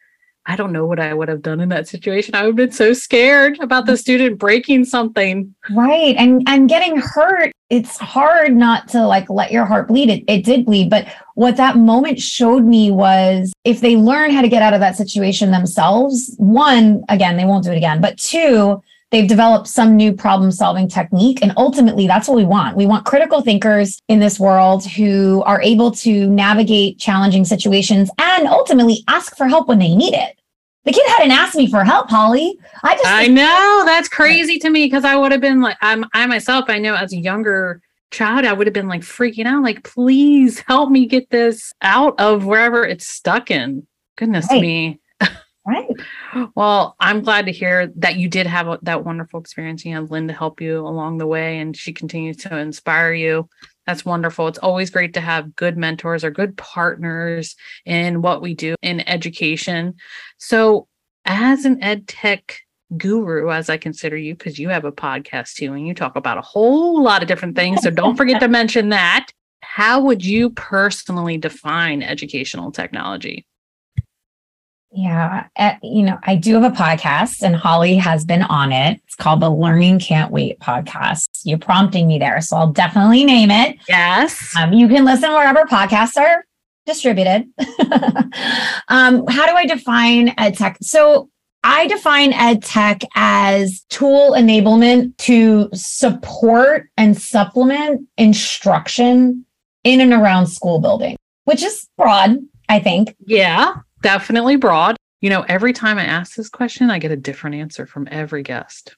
I 0.48 0.56
don't 0.56 0.72
know 0.72 0.86
what 0.86 0.98
I 0.98 1.12
would 1.12 1.28
have 1.28 1.42
done 1.42 1.60
in 1.60 1.68
that 1.68 1.86
situation. 1.86 2.34
I 2.34 2.40
would 2.40 2.48
have 2.48 2.56
been 2.56 2.72
so 2.72 2.94
scared 2.94 3.60
about 3.60 3.84
the 3.84 3.98
student 3.98 4.38
breaking 4.38 4.86
something. 4.86 5.54
Right. 5.70 6.16
And 6.16 6.42
and 6.48 6.70
getting 6.70 6.96
hurt, 6.96 7.52
it's 7.68 7.98
hard 7.98 8.56
not 8.56 8.88
to 8.88 9.06
like 9.06 9.28
let 9.28 9.52
your 9.52 9.66
heart 9.66 9.88
bleed. 9.88 10.08
It 10.08 10.24
it 10.26 10.44
did 10.46 10.64
bleed. 10.64 10.88
But 10.88 11.06
what 11.34 11.58
that 11.58 11.76
moment 11.76 12.18
showed 12.18 12.64
me 12.64 12.90
was 12.90 13.52
if 13.64 13.82
they 13.82 13.94
learn 13.94 14.30
how 14.30 14.40
to 14.40 14.48
get 14.48 14.62
out 14.62 14.72
of 14.72 14.80
that 14.80 14.96
situation 14.96 15.50
themselves, 15.50 16.34
one, 16.38 17.04
again, 17.10 17.36
they 17.36 17.44
won't 17.44 17.64
do 17.64 17.70
it 17.70 17.76
again. 17.76 18.00
But 18.00 18.18
two, 18.18 18.82
they've 19.10 19.28
developed 19.28 19.66
some 19.68 19.96
new 19.96 20.12
problem 20.12 20.52
solving 20.52 20.88
technique. 20.88 21.40
And 21.42 21.52
ultimately, 21.56 22.06
that's 22.06 22.28
what 22.28 22.36
we 22.36 22.44
want. 22.44 22.76
We 22.76 22.86
want 22.86 23.04
critical 23.04 23.40
thinkers 23.40 24.00
in 24.08 24.20
this 24.20 24.38
world 24.38 24.84
who 24.86 25.42
are 25.44 25.60
able 25.62 25.90
to 25.92 26.28
navigate 26.28 26.98
challenging 26.98 27.44
situations 27.44 28.10
and 28.18 28.46
ultimately 28.46 29.02
ask 29.08 29.36
for 29.36 29.48
help 29.48 29.68
when 29.68 29.78
they 29.78 29.94
need 29.94 30.14
it. 30.14 30.38
The 30.84 30.92
kid 30.92 31.06
hadn't 31.08 31.32
asked 31.32 31.56
me 31.56 31.70
for 31.70 31.84
help, 31.84 32.08
Holly. 32.08 32.58
I 32.82 32.94
just 32.94 33.06
I 33.06 33.26
know 33.26 33.82
that's 33.84 34.08
crazy 34.08 34.58
to 34.60 34.70
me 34.70 34.86
because 34.86 35.04
I 35.04 35.16
would 35.16 35.32
have 35.32 35.40
been 35.40 35.60
like 35.60 35.76
I'm 35.82 36.06
I 36.14 36.26
myself, 36.26 36.66
I 36.68 36.78
know 36.78 36.94
as 36.94 37.12
a 37.12 37.18
younger 37.18 37.82
child, 38.10 38.44
I 38.44 38.52
would 38.52 38.66
have 38.66 38.74
been 38.74 38.88
like 38.88 39.02
freaking 39.02 39.46
out, 39.46 39.62
like, 39.62 39.84
please 39.84 40.60
help 40.60 40.90
me 40.90 41.06
get 41.06 41.30
this 41.30 41.72
out 41.82 42.18
of 42.18 42.46
wherever 42.46 42.84
it's 42.84 43.06
stuck 43.06 43.50
in. 43.50 43.86
Goodness 44.16 44.46
right. 44.50 44.60
me. 44.60 45.00
Right. 45.68 45.90
Well, 46.54 46.96
I'm 46.98 47.20
glad 47.20 47.44
to 47.44 47.52
hear 47.52 47.92
that 47.96 48.16
you 48.16 48.26
did 48.26 48.46
have 48.46 48.68
a, 48.68 48.78
that 48.82 49.04
wonderful 49.04 49.38
experience. 49.38 49.84
You 49.84 49.96
had 49.96 50.10
Lynn 50.10 50.26
to 50.28 50.32
help 50.32 50.62
you 50.62 50.78
along 50.80 51.18
the 51.18 51.26
way, 51.26 51.58
and 51.58 51.76
she 51.76 51.92
continues 51.92 52.38
to 52.38 52.56
inspire 52.56 53.12
you. 53.12 53.50
That's 53.86 54.02
wonderful. 54.02 54.48
It's 54.48 54.58
always 54.58 54.88
great 54.88 55.12
to 55.14 55.20
have 55.20 55.54
good 55.56 55.76
mentors 55.76 56.24
or 56.24 56.30
good 56.30 56.56
partners 56.56 57.54
in 57.84 58.22
what 58.22 58.40
we 58.40 58.54
do 58.54 58.76
in 58.80 59.06
education. 59.06 59.96
So, 60.38 60.88
as 61.26 61.66
an 61.66 61.82
ed 61.82 62.08
tech 62.08 62.60
guru, 62.96 63.50
as 63.50 63.68
I 63.68 63.76
consider 63.76 64.16
you, 64.16 64.34
because 64.34 64.58
you 64.58 64.70
have 64.70 64.86
a 64.86 64.92
podcast 64.92 65.56
too, 65.56 65.74
and 65.74 65.86
you 65.86 65.92
talk 65.92 66.16
about 66.16 66.38
a 66.38 66.42
whole 66.42 67.02
lot 67.02 67.20
of 67.20 67.28
different 67.28 67.56
things. 67.56 67.82
So, 67.82 67.90
don't 67.90 68.16
forget 68.16 68.40
to 68.40 68.48
mention 68.60 68.88
that. 68.88 69.26
How 69.60 70.00
would 70.00 70.24
you 70.24 70.48
personally 70.48 71.36
define 71.36 72.02
educational 72.02 72.72
technology? 72.72 73.44
Yeah, 74.90 75.46
uh, 75.56 75.74
you 75.82 76.02
know, 76.02 76.18
I 76.22 76.36
do 76.36 76.54
have 76.60 76.72
a 76.72 76.74
podcast 76.74 77.42
and 77.42 77.54
Holly 77.54 77.96
has 77.96 78.24
been 78.24 78.42
on 78.42 78.72
it. 78.72 79.00
It's 79.04 79.14
called 79.14 79.40
the 79.40 79.50
Learning 79.50 79.98
Can't 79.98 80.32
Wait 80.32 80.58
podcast. 80.60 81.28
You're 81.44 81.58
prompting 81.58 82.08
me 82.08 82.18
there, 82.18 82.40
so 82.40 82.56
I'll 82.56 82.72
definitely 82.72 83.24
name 83.24 83.50
it. 83.50 83.78
Yes. 83.88 84.54
Um, 84.56 84.72
you 84.72 84.88
can 84.88 85.04
listen 85.04 85.30
wherever 85.30 85.64
podcasts 85.64 86.16
are 86.16 86.44
distributed. 86.86 87.46
um, 88.88 89.26
how 89.26 89.46
do 89.46 89.54
I 89.54 89.66
define 89.66 90.32
ed 90.38 90.56
tech? 90.56 90.78
So 90.80 91.28
I 91.62 91.86
define 91.86 92.32
ed 92.32 92.62
tech 92.62 93.02
as 93.14 93.84
tool 93.90 94.32
enablement 94.32 95.14
to 95.18 95.68
support 95.74 96.88
and 96.96 97.20
supplement 97.20 98.08
instruction 98.16 99.44
in 99.84 100.00
and 100.00 100.14
around 100.14 100.46
school 100.46 100.80
building, 100.80 101.16
which 101.44 101.62
is 101.62 101.86
broad, 101.98 102.38
I 102.70 102.80
think. 102.80 103.14
Yeah 103.26 103.74
definitely 104.02 104.56
broad. 104.56 104.96
You 105.20 105.30
know, 105.30 105.42
every 105.48 105.72
time 105.72 105.98
I 105.98 106.04
ask 106.04 106.36
this 106.36 106.48
question, 106.48 106.90
I 106.90 106.98
get 106.98 107.10
a 107.10 107.16
different 107.16 107.56
answer 107.56 107.86
from 107.86 108.06
every 108.10 108.42
guest. 108.42 108.96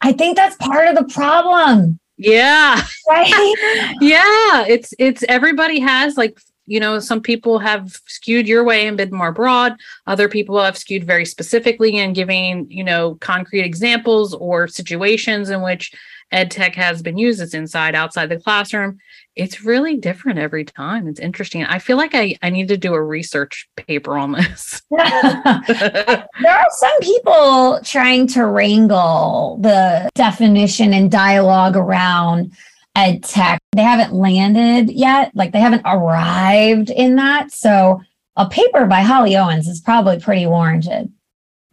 I 0.00 0.12
think 0.12 0.36
that's 0.36 0.56
part 0.56 0.88
of 0.88 0.96
the 0.96 1.12
problem. 1.12 1.98
Yeah. 2.16 2.82
Right. 3.08 3.94
yeah. 4.00 4.66
It's, 4.66 4.92
it's 4.98 5.24
everybody 5.28 5.80
has 5.80 6.16
like, 6.16 6.38
you 6.66 6.80
know, 6.80 6.98
some 6.98 7.20
people 7.20 7.58
have 7.58 7.98
skewed 8.06 8.46
your 8.46 8.64
way 8.64 8.86
and 8.86 8.96
been 8.96 9.14
more 9.14 9.32
broad. 9.32 9.74
Other 10.06 10.28
people 10.28 10.62
have 10.62 10.78
skewed 10.78 11.04
very 11.04 11.24
specifically 11.24 11.98
and 11.98 12.14
giving, 12.14 12.70
you 12.70 12.84
know, 12.84 13.16
concrete 13.16 13.62
examples 13.62 14.34
or 14.34 14.68
situations 14.68 15.50
in 15.50 15.62
which 15.62 15.92
ed 16.32 16.50
tech 16.50 16.74
has 16.74 17.02
been 17.02 17.18
used. 17.18 17.40
It's 17.40 17.54
inside, 17.54 17.94
outside 17.94 18.28
the 18.28 18.40
classroom 18.40 18.98
it's 19.36 19.64
really 19.64 19.96
different 19.96 20.38
every 20.38 20.64
time. 20.64 21.08
It's 21.08 21.18
interesting. 21.18 21.64
I 21.64 21.78
feel 21.78 21.96
like 21.96 22.14
I, 22.14 22.36
I 22.42 22.50
need 22.50 22.68
to 22.68 22.76
do 22.76 22.94
a 22.94 23.02
research 23.02 23.68
paper 23.76 24.16
on 24.16 24.32
this. 24.32 24.82
there 24.90 26.26
are 26.46 26.66
some 26.70 27.00
people 27.00 27.80
trying 27.82 28.26
to 28.28 28.46
wrangle 28.46 29.58
the 29.60 30.08
definition 30.14 30.94
and 30.94 31.10
dialogue 31.10 31.76
around 31.76 32.52
ed 32.94 33.24
tech. 33.24 33.60
They 33.72 33.82
haven't 33.82 34.12
landed 34.12 34.92
yet, 34.92 35.32
like 35.34 35.52
they 35.52 35.60
haven't 35.60 35.82
arrived 35.84 36.90
in 36.90 37.16
that. 37.16 37.50
So 37.50 38.00
a 38.36 38.48
paper 38.48 38.86
by 38.86 39.00
Holly 39.00 39.36
Owens 39.36 39.66
is 39.66 39.80
probably 39.80 40.20
pretty 40.20 40.46
warranted. 40.46 41.12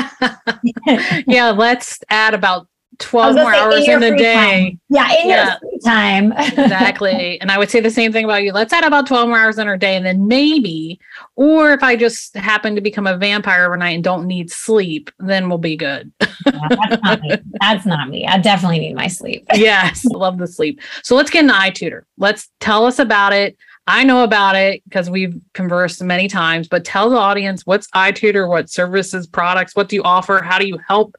yeah, 1.27 1.51
let's 1.51 2.01
add 2.09 2.33
about 2.33 2.69
12 2.99 3.37
more 3.37 3.55
hours 3.55 3.87
in, 3.87 4.03
in 4.03 4.15
a 4.15 4.17
day. 4.17 4.35
Time. 4.35 4.81
Yeah, 4.89 5.23
in 5.23 5.29
yeah. 5.29 5.57
your 5.63 5.81
time. 5.81 6.33
exactly. 6.33 7.41
And 7.49 7.51
I 7.51 7.59
would 7.59 7.71
say 7.71 7.81
the 7.81 7.91
same 7.91 8.13
thing 8.13 8.25
about 8.25 8.43
you. 8.43 8.53
Let's 8.53 8.73
add 8.73 8.85
about 8.85 9.07
12 9.07 9.29
more 9.29 9.39
hours 9.39 9.59
in 9.59 9.69
our 9.69 9.77
day. 9.77 9.97
And 9.97 10.05
then 10.05 10.27
maybe, 10.27 10.99
or 11.37 11.73
if 11.73 11.83
I 11.83 11.95
just 11.95 12.37
happen 12.37 12.75
to 12.75 12.81
become 12.81 13.07
a 13.07 13.17
vampire 13.17 13.65
overnight 13.65 13.95
and 13.95 14.03
don't 14.03 14.27
need 14.27 14.51
sleep, 14.51 15.11
then 15.19 15.49
we'll 15.49 15.59
be 15.59 15.77
good. 15.77 16.11
yeah, 16.21 16.69
that's, 16.71 17.03
not 17.03 17.21
me. 17.21 17.37
that's 17.61 17.87
not 17.87 18.09
me. 18.09 18.27
I 18.27 18.39
definitely 18.39 18.81
need 18.81 18.95
my 18.95 19.07
sleep. 19.07 19.47
yes. 19.55 20.05
Love 20.05 20.39
the 20.39 20.47
sleep. 20.47 20.81
So 21.03 21.15
let's 21.15 21.31
get 21.31 21.41
into 21.41 21.55
iTutor. 21.55 22.03
Let's 22.17 22.51
tell 22.61 22.85
us 22.85 22.99
about 22.99 23.33
it. 23.33 23.57
I 23.87 24.05
know 24.05 24.23
about 24.23 24.55
it 24.55 24.83
because 24.85 25.09
we've 25.09 25.41
conversed 25.55 26.03
many 26.03 26.29
times, 26.29 26.69
but 26.69 26.85
tell 26.85 27.09
the 27.09 27.17
audience 27.17 27.65
what's 27.65 27.89
iTutor, 27.93 28.49
what 28.49 28.69
services, 28.69 29.27
products, 29.27 29.75
what 29.75 29.89
do 29.89 29.97
you 29.97 30.03
offer? 30.03 30.43
How 30.43 30.59
do 30.59 30.67
you 30.67 30.79
help 30.87 31.17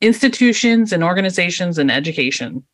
institutions 0.00 0.92
and 0.92 1.04
organizations 1.04 1.78
in 1.78 1.90
education? 1.90 2.64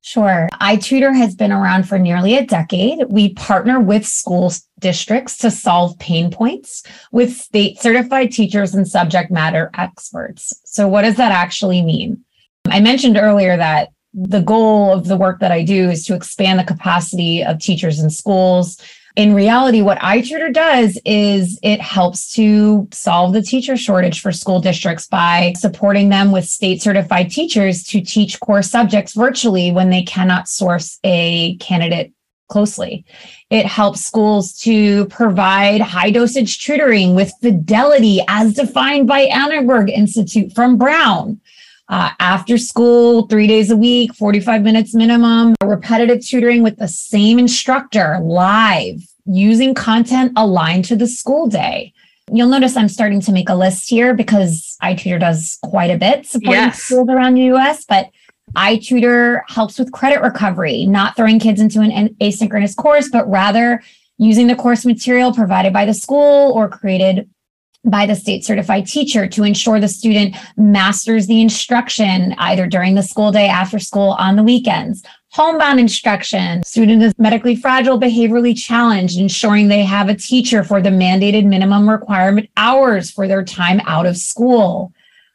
Sure. 0.00 0.48
iTutor 0.54 1.14
has 1.14 1.34
been 1.34 1.52
around 1.52 1.86
for 1.86 1.98
nearly 1.98 2.36
a 2.36 2.46
decade. 2.46 3.04
We 3.08 3.34
partner 3.34 3.78
with 3.78 4.06
school 4.06 4.52
districts 4.78 5.36
to 5.38 5.50
solve 5.50 5.98
pain 5.98 6.30
points 6.30 6.82
with 7.12 7.36
state 7.36 7.78
certified 7.78 8.32
teachers 8.32 8.74
and 8.74 8.88
subject 8.88 9.30
matter 9.30 9.70
experts. 9.76 10.58
So, 10.64 10.88
what 10.88 11.02
does 11.02 11.16
that 11.16 11.32
actually 11.32 11.82
mean? 11.82 12.24
I 12.68 12.80
mentioned 12.80 13.18
earlier 13.18 13.56
that 13.56 13.90
the 14.14 14.40
goal 14.40 14.92
of 14.92 15.08
the 15.08 15.16
work 15.16 15.40
that 15.40 15.52
I 15.52 15.62
do 15.62 15.90
is 15.90 16.06
to 16.06 16.14
expand 16.14 16.58
the 16.58 16.64
capacity 16.64 17.44
of 17.44 17.58
teachers 17.58 18.00
in 18.00 18.08
schools 18.08 18.80
in 19.18 19.34
reality, 19.34 19.82
what 19.82 19.98
iTutor 19.98 20.54
does 20.54 20.96
is 21.04 21.58
it 21.64 21.80
helps 21.80 22.32
to 22.34 22.86
solve 22.92 23.32
the 23.32 23.42
teacher 23.42 23.76
shortage 23.76 24.20
for 24.20 24.30
school 24.30 24.60
districts 24.60 25.08
by 25.08 25.54
supporting 25.58 26.08
them 26.08 26.30
with 26.30 26.44
state 26.44 26.80
certified 26.80 27.28
teachers 27.28 27.82
to 27.82 28.00
teach 28.00 28.38
core 28.38 28.62
subjects 28.62 29.14
virtually 29.14 29.72
when 29.72 29.90
they 29.90 30.04
cannot 30.04 30.46
source 30.46 31.00
a 31.02 31.56
candidate 31.56 32.12
closely. 32.46 33.04
It 33.50 33.66
helps 33.66 34.04
schools 34.04 34.56
to 34.60 35.06
provide 35.06 35.80
high 35.80 36.12
dosage 36.12 36.64
tutoring 36.64 37.16
with 37.16 37.32
fidelity 37.42 38.20
as 38.28 38.54
defined 38.54 39.08
by 39.08 39.22
Annenberg 39.22 39.90
Institute 39.90 40.52
from 40.54 40.78
Brown. 40.78 41.40
Uh, 41.88 42.10
after 42.18 42.58
school, 42.58 43.26
three 43.28 43.46
days 43.46 43.70
a 43.70 43.76
week, 43.76 44.14
45 44.14 44.62
minutes 44.62 44.94
minimum, 44.94 45.54
repetitive 45.64 46.24
tutoring 46.24 46.62
with 46.62 46.76
the 46.76 46.88
same 46.88 47.38
instructor 47.38 48.18
live 48.20 49.00
using 49.24 49.74
content 49.74 50.32
aligned 50.36 50.84
to 50.84 50.96
the 50.96 51.06
school 51.06 51.46
day. 51.46 51.94
You'll 52.30 52.48
notice 52.48 52.76
I'm 52.76 52.90
starting 52.90 53.22
to 53.22 53.32
make 53.32 53.48
a 53.48 53.54
list 53.54 53.88
here 53.88 54.12
because 54.12 54.76
iTutor 54.82 55.18
does 55.18 55.58
quite 55.62 55.90
a 55.90 55.96
bit 55.96 56.26
supporting 56.26 56.62
yes. 56.62 56.82
schools 56.82 57.08
around 57.08 57.34
the 57.34 57.54
US, 57.54 57.86
but 57.86 58.10
iTutor 58.54 59.40
helps 59.48 59.78
with 59.78 59.92
credit 59.92 60.20
recovery, 60.20 60.84
not 60.84 61.16
throwing 61.16 61.38
kids 61.38 61.60
into 61.60 61.80
an 61.80 62.08
asynchronous 62.20 62.76
course, 62.76 63.08
but 63.10 63.28
rather 63.30 63.82
using 64.18 64.46
the 64.46 64.56
course 64.56 64.84
material 64.84 65.32
provided 65.32 65.72
by 65.72 65.86
the 65.86 65.94
school 65.94 66.52
or 66.52 66.68
created 66.68 67.30
by 67.90 68.06
the 68.06 68.14
state 68.14 68.44
certified 68.44 68.86
teacher 68.86 69.26
to 69.28 69.44
ensure 69.44 69.80
the 69.80 69.88
student 69.88 70.36
masters 70.56 71.26
the 71.26 71.40
instruction 71.40 72.34
either 72.38 72.66
during 72.66 72.94
the 72.94 73.02
school 73.02 73.32
day, 73.32 73.48
after 73.48 73.78
school, 73.78 74.10
on 74.18 74.36
the 74.36 74.42
weekends. 74.42 75.02
Homebound 75.32 75.78
instruction, 75.78 76.62
student 76.62 77.02
is 77.02 77.12
medically 77.18 77.54
fragile, 77.54 78.00
behaviorally 78.00 78.58
challenged, 78.58 79.18
ensuring 79.18 79.68
they 79.68 79.84
have 79.84 80.08
a 80.08 80.14
teacher 80.14 80.64
for 80.64 80.80
the 80.80 80.88
mandated 80.88 81.44
minimum 81.44 81.88
requirement 81.88 82.48
hours 82.56 83.10
for 83.10 83.28
their 83.28 83.44
time 83.44 83.80
out 83.84 84.06
of 84.06 84.16
school. 84.16 84.92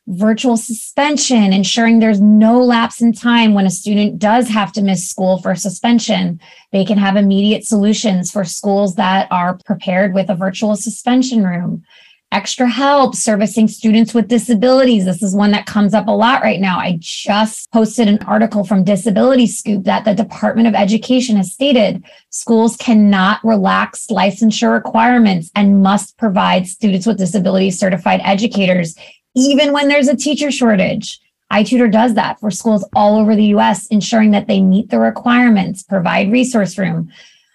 Virtual 0.07 0.57
suspension, 0.57 1.53
ensuring 1.53 1.99
there's 1.99 2.19
no 2.19 2.59
lapse 2.59 3.01
in 3.01 3.13
time 3.13 3.53
when 3.53 3.65
a 3.65 3.71
student 3.71 4.19
does 4.19 4.49
have 4.49 4.73
to 4.73 4.81
miss 4.81 5.07
school 5.07 5.37
for 5.41 5.55
suspension. 5.55 6.41
They 6.71 6.83
can 6.83 6.97
have 6.97 7.15
immediate 7.15 7.63
solutions 7.63 8.31
for 8.31 8.43
schools 8.43 8.95
that 8.95 9.31
are 9.31 9.59
prepared 9.63 10.13
with 10.13 10.29
a 10.29 10.35
virtual 10.35 10.75
suspension 10.75 11.45
room 11.45 11.85
extra 12.33 12.67
help 12.67 13.15
servicing 13.15 13.67
students 13.67 14.13
with 14.13 14.27
disabilities. 14.27 15.05
This 15.05 15.21
is 15.21 15.35
one 15.35 15.51
that 15.51 15.67
comes 15.67 15.93
up 15.93 16.07
a 16.07 16.11
lot 16.11 16.41
right 16.41 16.59
now. 16.59 16.79
I 16.79 16.97
just 16.99 17.71
posted 17.71 18.07
an 18.07 18.17
article 18.23 18.63
from 18.63 18.83
Disability 18.83 19.45
Scoop 19.45 19.83
that 19.83 20.03
the 20.03 20.15
Department 20.15 20.67
of 20.67 20.73
Education 20.73 21.37
has 21.37 21.53
stated 21.53 22.03
schools 22.31 22.75
cannot 22.75 23.39
relax 23.43 24.07
licensure 24.07 24.73
requirements 24.73 25.51
and 25.55 25.83
must 25.83 26.17
provide 26.17 26.67
students 26.67 27.05
with 27.05 27.19
disabilities 27.19 27.79
certified 27.79 28.21
educators, 28.23 28.95
even 29.35 29.71
when 29.71 29.87
there's 29.87 30.07
a 30.07 30.17
teacher 30.17 30.49
shortage. 30.49 31.19
iTutor 31.51 31.91
does 31.91 32.15
that 32.15 32.39
for 32.39 32.49
schools 32.49 32.83
all 32.95 33.15
over 33.15 33.35
the 33.35 33.53
US, 33.57 33.85
ensuring 33.87 34.31
that 34.31 34.47
they 34.47 34.59
meet 34.59 34.89
the 34.89 34.99
requirements, 34.99 35.83
provide 35.83 36.31
resource 36.31 36.79
room, 36.79 37.11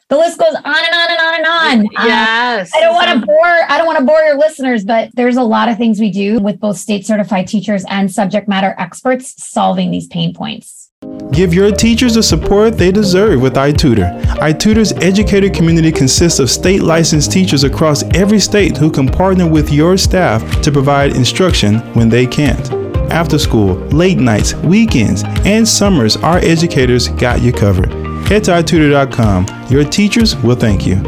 the 0.09 0.17
list 0.17 0.39
goes 0.39 0.55
on 0.55 0.65
and 0.65 0.67
on 0.67 1.11
and 1.11 1.21
on 1.21 1.35
and 1.35 1.47
on. 1.47 1.89
Yes. 2.07 2.75
Uh, 2.75 2.79
I 2.79 2.81
don't 2.81 2.95
want 2.95 3.21
to 3.21 3.27
bore 3.27 3.45
I 3.45 3.77
don't 3.77 3.87
want 3.87 3.99
to 3.99 4.05
bore 4.05 4.21
your 4.21 4.39
listeners, 4.39 4.85
but 4.85 5.11
there's 5.15 5.37
a 5.37 5.43
lot 5.43 5.69
of 5.69 5.77
things 5.77 6.01
we 6.01 6.11
do 6.11 6.39
with 6.39 6.59
both 6.59 6.79
state 6.79 7.07
certified 7.07 7.47
teachers 7.47 7.85
and 7.89 8.11
subject 8.11 8.49
matter 8.49 8.75
experts 8.79 9.35
solving 9.45 9.91
these 9.91 10.07
pain 10.07 10.33
points. 10.35 10.91
Give 11.31 11.55
your 11.55 11.71
teachers 11.71 12.15
the 12.15 12.23
support 12.23 12.77
they 12.77 12.91
deserve 12.91 13.41
with 13.41 13.55
iTutor. 13.55 14.21
iTutor's 14.39 14.93
educator 14.95 15.49
community 15.49 15.93
consists 15.93 16.41
of 16.41 16.51
state 16.51 16.83
licensed 16.83 17.31
teachers 17.31 17.63
across 17.63 18.03
every 18.15 18.41
state 18.41 18.77
who 18.77 18.91
can 18.91 19.07
partner 19.07 19.49
with 19.49 19.71
your 19.71 19.97
staff 19.97 20.61
to 20.63 20.73
provide 20.73 21.15
instruction 21.15 21.79
when 21.95 22.09
they 22.09 22.27
can't. 22.27 22.73
After 23.13 23.39
school, 23.39 23.75
late 23.89 24.19
nights, 24.19 24.55
weekends, 24.55 25.23
and 25.45 25.67
summers, 25.67 26.17
our 26.17 26.39
educators 26.39 27.09
got 27.09 27.43
you 27.43 27.53
covered. 27.53 27.98
Head 28.29 28.45
to 28.45 28.51
iTutor.com. 28.51 29.47
Your 29.71 29.85
teachers 29.85 30.37
will 30.37 30.55
thank 30.55 30.87
you. 30.87 31.03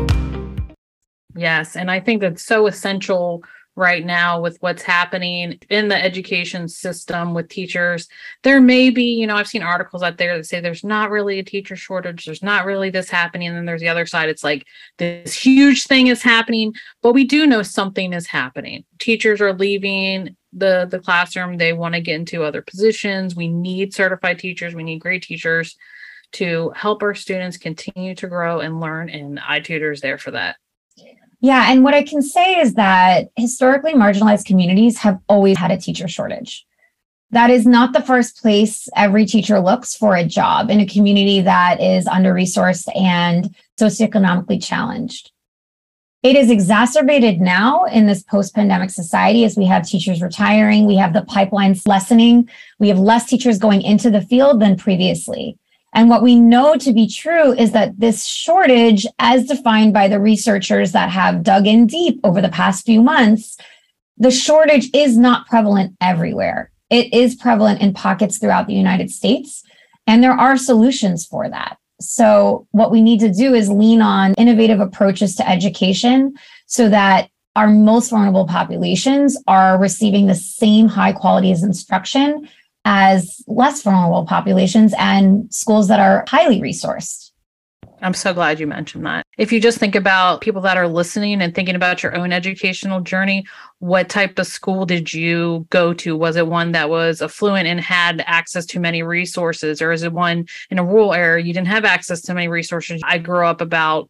Yes. 1.37 1.77
And 1.77 1.91
I 1.91 2.01
think 2.01 2.23
that's 2.23 2.43
so 2.43 2.67
essential 2.67 3.45
right 3.77 4.07
now 4.07 4.41
with 4.41 4.57
what's 4.61 4.81
happening 4.81 5.59
in 5.69 5.89
the 5.89 6.03
education 6.03 6.67
system 6.67 7.35
with 7.35 7.51
teachers. 7.51 8.09
There 8.43 8.59
may 8.59 8.89
be, 8.89 9.13
you 9.21 9.27
know, 9.27 9.37
I've 9.37 9.49
seen 9.49 9.63
articles 9.63 10.03
out 10.03 10.17
there 10.17 10.35
that 10.35 10.47
say 10.47 10.61
there's 10.61 10.83
not 10.83 11.11
really 11.11 11.39
a 11.39 11.45
teacher 11.45 11.77
shortage, 11.77 12.25
there's 12.25 12.43
not 12.43 12.65
really 12.65 12.89
this 12.89 13.11
happening. 13.11 13.49
And 13.49 13.57
then 13.59 13.67
there's 13.67 13.83
the 13.83 13.89
other 13.89 14.07
side, 14.07 14.31
it's 14.31 14.43
like 14.43 14.67
this 14.97 15.35
huge 15.35 15.85
thing 15.85 16.07
is 16.07 16.23
happening, 16.23 16.73
but 17.03 17.13
we 17.13 17.25
do 17.25 17.47
know 17.47 17.63
something 17.63 18.15
is 18.15 18.29
happening. 18.29 18.85
Teachers 18.99 19.43
are 19.43 19.53
leaving 19.53 20.37
the 20.53 20.89
the 20.91 20.99
classroom 20.99 21.59
they 21.59 21.73
want 21.73 21.95
to 21.95 22.01
get 22.01 22.17
into 22.17 22.43
other 22.43 22.61
positions 22.61 23.37
we 23.37 23.47
need 23.47 23.95
certified 23.95 24.37
teachers 24.37 24.75
we 24.75 24.83
need 24.83 24.99
great 24.99 25.23
teachers 25.23 25.77
to 26.33 26.73
help 26.77 27.03
our 27.03 27.15
students 27.15 27.57
continue 27.57 28.15
to 28.15 28.29
grow 28.29 28.61
and 28.61 28.81
learn 28.81 29.11
and 29.11 29.39
itutor 29.39 29.93
is 29.93 30.01
there 30.01 30.19
for 30.19 30.31
that 30.31 30.57
yeah. 31.41 31.73
And 31.73 31.83
what 31.83 31.95
I 31.95 32.03
can 32.03 32.23
say 32.23 32.61
is 32.61 32.75
that 32.75 33.31
historically 33.37 33.95
marginalized 33.95 34.45
communities 34.45 34.99
have 34.99 35.19
always 35.29 35.57
had 35.57 35.71
a 35.71 35.79
teacher 35.79 36.07
shortage. 36.07 36.67
That 37.31 37.49
is 37.49 37.65
not 37.65 37.93
the 37.93 38.03
first 38.03 38.43
place 38.43 38.89
every 38.95 39.25
teacher 39.25 39.61
looks 39.61 39.97
for 39.97 40.17
a 40.17 40.25
job 40.25 40.69
in 40.69 40.81
a 40.81 40.87
community 40.87 41.41
that 41.41 41.81
is 41.81 42.07
under 42.07 42.35
resourced 42.35 42.89
and 42.95 43.55
socioeconomically 43.81 44.63
challenged. 44.63 45.31
It 46.23 46.37
is 46.37 46.51
exacerbated 46.51 47.41
now 47.41 47.85
in 47.85 48.07
this 48.07 48.23
post 48.23 48.55
pandemic 48.55 48.91
society 48.91 49.45
as 49.45 49.57
we 49.57 49.65
have 49.67 49.89
teachers 49.89 50.21
retiring, 50.21 50.85
we 50.85 50.97
have 50.97 51.15
the 51.15 51.23
pipelines 51.23 51.89
lessening, 51.89 52.51
we 52.79 52.89
have 52.89 52.99
less 52.99 53.27
teachers 53.27 53.59
going 53.59 53.81
into 53.81 54.11
the 54.11 54.21
field 54.21 54.61
than 54.61 54.77
previously. 54.77 55.57
And 55.93 56.09
what 56.09 56.23
we 56.23 56.37
know 56.37 56.77
to 56.77 56.93
be 56.93 57.09
true 57.09 57.53
is 57.53 57.73
that 57.73 57.99
this 57.99 58.25
shortage, 58.25 59.07
as 59.19 59.47
defined 59.47 59.93
by 59.93 60.09
the 60.09 60.21
researchers 60.21 60.93
that 60.93 61.11
have 61.11 61.43
dug 61.43 61.67
in 61.67 61.87
deep 61.87 62.21
over 62.23 62.41
the 62.41 62.49
past 62.49 62.87
few 62.87 63.03
months, 63.03 63.57
the 64.17 64.31
shortage 64.31 64.89
is 64.95 65.17
not 65.17 65.49
prevalent 65.49 65.97
everywhere. 66.01 66.71
It 66.91 67.13
is 67.13 67.35
prevalent 67.35 67.81
in 67.81 67.95
pockets 67.95 68.39
throughout 68.39 68.67
the 68.67 68.75
United 68.75 69.11
States, 69.11 69.65
and 70.07 70.23
there 70.23 70.33
are 70.33 70.57
solutions 70.57 71.25
for 71.27 71.49
that. 71.49 71.79
So, 72.01 72.67
what 72.71 72.91
we 72.91 73.03
need 73.03 73.21
to 73.21 73.33
do 73.33 73.55
is 73.55 73.69
lean 73.69 74.01
on 74.01 74.35
innovative 74.35 74.81
approaches 74.81 75.37
to 75.37 75.49
education 75.49 76.35
so 76.67 76.89
that 76.89 77.31
our 77.57 77.69
most 77.69 78.11
vulnerable 78.11 78.47
populations 78.47 79.37
are 79.47 79.79
receiving 79.79 80.27
the 80.27 80.35
same 80.35 80.89
high 80.89 81.13
quality 81.13 81.53
as 81.53 81.63
instruction 81.63 82.49
as 82.85 83.43
less 83.47 83.83
vulnerable 83.83 84.25
populations 84.25 84.95
and 84.99 85.53
schools 85.53 85.89
that 85.89 86.01
are 86.01 86.25
highly 86.29 86.61
resourced. 86.61 87.31
I'm 88.03 88.15
so 88.15 88.33
glad 88.33 88.59
you 88.59 88.67
mentioned 88.67 89.05
that. 89.05 89.27
If 89.37 89.53
you 89.53 89.61
just 89.61 89.79
think 89.79 89.95
about 89.95 90.41
people 90.41 90.63
that 90.63 90.77
are 90.77 90.89
listening 90.89 91.43
and 91.43 91.55
thinking 91.55 91.75
about 91.75 92.03
your 92.03 92.17
own 92.17 92.33
educational 92.33 93.01
journey, 93.01 93.45
what 93.79 94.09
type 94.09 94.39
of 94.39 94.47
school 94.47 94.87
did 94.87 95.13
you 95.13 95.67
go 95.71 95.93
to? 95.95 96.17
Was 96.17 96.37
it 96.37 96.47
one 96.47 96.73
that 96.73 96.89
was 96.89 97.21
affluent 97.21 97.67
and 97.67 97.81
had 97.81 98.25
access 98.27 98.65
to 98.67 98.81
many 98.81 99.03
resources, 99.03 99.83
or 99.83 99.93
is 99.93 100.03
it 100.03 100.13
one 100.13 100.47
in 100.71 100.79
a 100.79 100.85
rural 100.85 101.13
area 101.13 101.45
you 101.45 101.53
didn't 101.53 101.69
have 101.69 101.85
access 101.85 102.23
to 102.23 102.35
many 102.35 102.49
resources? 102.49 103.03
I 103.05 103.19
grew 103.19 103.45
up 103.45 103.61
about 103.61 104.09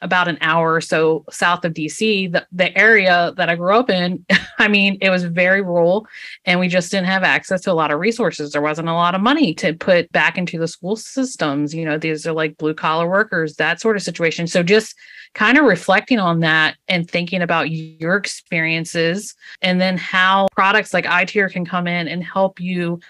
about 0.00 0.28
an 0.28 0.38
hour 0.40 0.74
or 0.74 0.80
so 0.80 1.24
south 1.30 1.64
of 1.64 1.74
DC, 1.74 2.32
the, 2.32 2.46
the 2.52 2.76
area 2.76 3.32
that 3.36 3.48
I 3.48 3.56
grew 3.56 3.74
up 3.74 3.90
in, 3.90 4.24
I 4.58 4.68
mean, 4.68 4.98
it 5.00 5.10
was 5.10 5.24
very 5.24 5.62
rural 5.62 6.06
and 6.44 6.60
we 6.60 6.68
just 6.68 6.90
didn't 6.90 7.06
have 7.06 7.22
access 7.22 7.60
to 7.62 7.72
a 7.72 7.74
lot 7.74 7.90
of 7.90 8.00
resources. 8.00 8.52
There 8.52 8.62
wasn't 8.62 8.88
a 8.88 8.94
lot 8.94 9.14
of 9.14 9.20
money 9.20 9.54
to 9.54 9.74
put 9.74 10.10
back 10.12 10.38
into 10.38 10.58
the 10.58 10.68
school 10.68 10.96
systems. 10.96 11.74
You 11.74 11.84
know, 11.84 11.98
these 11.98 12.26
are 12.26 12.32
like 12.32 12.56
blue 12.58 12.74
collar 12.74 13.08
workers, 13.08 13.56
that 13.56 13.80
sort 13.80 13.96
of 13.96 14.02
situation. 14.02 14.46
So 14.46 14.62
just 14.62 14.94
kind 15.34 15.58
of 15.58 15.64
reflecting 15.64 16.18
on 16.18 16.40
that 16.40 16.76
and 16.88 17.10
thinking 17.10 17.42
about 17.42 17.70
your 17.70 18.16
experiences 18.16 19.34
and 19.62 19.80
then 19.80 19.96
how 19.96 20.48
products 20.52 20.92
like 20.92 21.06
iTutor 21.06 21.50
can 21.50 21.64
come 21.64 21.86
in 21.86 22.08
and 22.08 22.22
help 22.22 22.60
you 22.60 23.00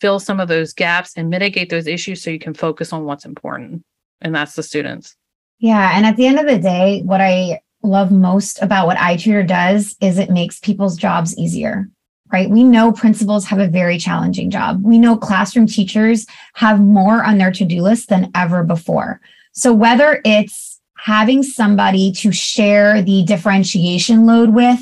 fill 0.00 0.18
some 0.18 0.40
of 0.40 0.48
those 0.48 0.72
gaps 0.72 1.12
and 1.16 1.30
mitigate 1.30 1.70
those 1.70 1.86
issues 1.86 2.22
so 2.22 2.30
you 2.30 2.38
can 2.38 2.54
focus 2.54 2.92
on 2.92 3.04
what's 3.04 3.24
important. 3.24 3.84
And 4.20 4.34
that's 4.34 4.54
the 4.54 4.62
students. 4.62 5.16
Yeah. 5.62 5.92
And 5.94 6.04
at 6.04 6.16
the 6.16 6.26
end 6.26 6.40
of 6.40 6.46
the 6.46 6.58
day, 6.58 7.02
what 7.04 7.20
I 7.20 7.60
love 7.84 8.10
most 8.10 8.60
about 8.60 8.88
what 8.88 8.96
iTutor 8.96 9.46
does 9.46 9.94
is 10.00 10.18
it 10.18 10.28
makes 10.28 10.58
people's 10.58 10.96
jobs 10.96 11.38
easier, 11.38 11.88
right? 12.32 12.50
We 12.50 12.64
know 12.64 12.90
principals 12.90 13.46
have 13.46 13.60
a 13.60 13.68
very 13.68 13.96
challenging 13.96 14.50
job. 14.50 14.82
We 14.82 14.98
know 14.98 15.16
classroom 15.16 15.68
teachers 15.68 16.26
have 16.54 16.80
more 16.80 17.22
on 17.22 17.38
their 17.38 17.52
to 17.52 17.64
do 17.64 17.80
list 17.80 18.08
than 18.08 18.32
ever 18.34 18.64
before. 18.64 19.20
So 19.52 19.72
whether 19.72 20.20
it's 20.24 20.80
having 20.98 21.44
somebody 21.44 22.10
to 22.12 22.32
share 22.32 23.00
the 23.00 23.22
differentiation 23.22 24.26
load 24.26 24.52
with, 24.52 24.80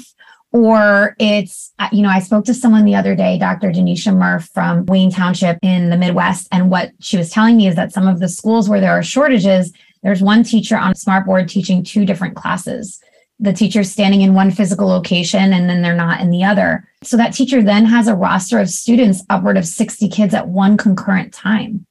or 0.52 1.14
it's, 1.18 1.72
uh, 1.78 1.88
you 1.92 2.02
know, 2.02 2.08
I 2.08 2.20
spoke 2.20 2.46
to 2.46 2.54
someone 2.54 2.86
the 2.86 2.94
other 2.94 3.14
day, 3.14 3.38
Dr. 3.38 3.70
Denisha 3.70 4.16
Murph 4.16 4.48
from 4.54 4.86
Wayne 4.86 5.10
Township 5.10 5.58
in 5.62 5.90
the 5.90 5.96
Midwest. 5.98 6.48
And 6.50 6.70
what 6.70 6.92
she 7.00 7.18
was 7.18 7.30
telling 7.30 7.58
me 7.58 7.68
is 7.68 7.76
that 7.76 7.92
some 7.92 8.08
of 8.08 8.18
the 8.18 8.28
schools 8.28 8.68
where 8.68 8.80
there 8.80 8.92
are 8.92 9.02
shortages, 9.02 9.72
there's 10.02 10.22
one 10.22 10.42
teacher 10.42 10.76
on 10.76 10.92
a 10.92 10.94
smartboard 10.94 11.48
teaching 11.48 11.82
two 11.82 12.04
different 12.04 12.36
classes. 12.36 13.00
The 13.38 13.52
teacher's 13.52 13.90
standing 13.90 14.20
in 14.22 14.34
one 14.34 14.50
physical 14.50 14.86
location 14.86 15.52
and 15.52 15.68
then 15.68 15.82
they're 15.82 15.94
not 15.94 16.20
in 16.20 16.30
the 16.30 16.44
other. 16.44 16.86
So 17.02 17.16
that 17.16 17.32
teacher 17.32 17.62
then 17.62 17.86
has 17.86 18.08
a 18.08 18.14
roster 18.14 18.58
of 18.58 18.68
students 18.68 19.22
upward 19.30 19.56
of 19.56 19.66
60 19.66 20.08
kids 20.08 20.34
at 20.34 20.48
one 20.48 20.76
concurrent 20.76 21.32
time. 21.32 21.86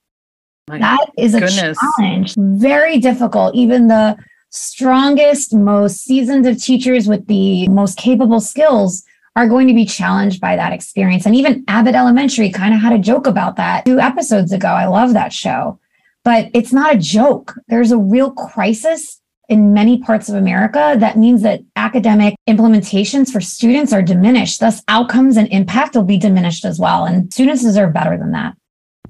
My 0.67 0.77
that 0.77 1.07
is 1.17 1.33
a 1.33 1.39
goodness. 1.39 1.77
challenge, 1.97 2.35
very 2.37 2.99
difficult. 2.99 3.55
Even 3.55 3.87
the 3.87 4.17
strongest, 4.51 5.53
most 5.53 6.03
seasoned 6.03 6.45
of 6.45 6.61
teachers 6.61 7.07
with 7.07 7.25
the 7.27 7.67
most 7.69 7.97
capable 7.97 8.39
skills 8.39 9.03
are 9.35 9.47
going 9.47 9.67
to 9.67 9.73
be 9.73 9.85
challenged 9.85 10.41
by 10.41 10.55
that 10.55 10.73
experience. 10.73 11.25
And 11.25 11.35
even 11.35 11.63
Abbott 11.67 11.95
Elementary 11.95 12.51
kind 12.51 12.73
of 12.73 12.81
had 12.81 12.93
a 12.93 12.99
joke 12.99 13.25
about 13.25 13.55
that 13.55 13.85
two 13.85 13.99
episodes 13.99 14.51
ago. 14.51 14.67
I 14.67 14.85
love 14.85 15.13
that 15.13 15.33
show 15.33 15.79
but 16.23 16.49
it's 16.53 16.73
not 16.73 16.95
a 16.95 16.99
joke. 16.99 17.55
There's 17.67 17.91
a 17.91 17.97
real 17.97 18.31
crisis 18.31 19.19
in 19.49 19.73
many 19.73 19.97
parts 19.97 20.29
of 20.29 20.35
America. 20.35 20.95
That 20.97 21.17
means 21.17 21.41
that 21.41 21.61
academic 21.75 22.35
implementations 22.47 23.31
for 23.31 23.41
students 23.41 23.91
are 23.91 24.03
diminished. 24.03 24.59
Thus, 24.59 24.83
outcomes 24.87 25.37
and 25.37 25.47
impact 25.49 25.95
will 25.95 26.03
be 26.03 26.19
diminished 26.19 26.65
as 26.65 26.79
well. 26.79 27.05
And 27.05 27.33
students 27.33 27.63
deserve 27.63 27.93
better 27.93 28.17
than 28.17 28.31
that. 28.31 28.55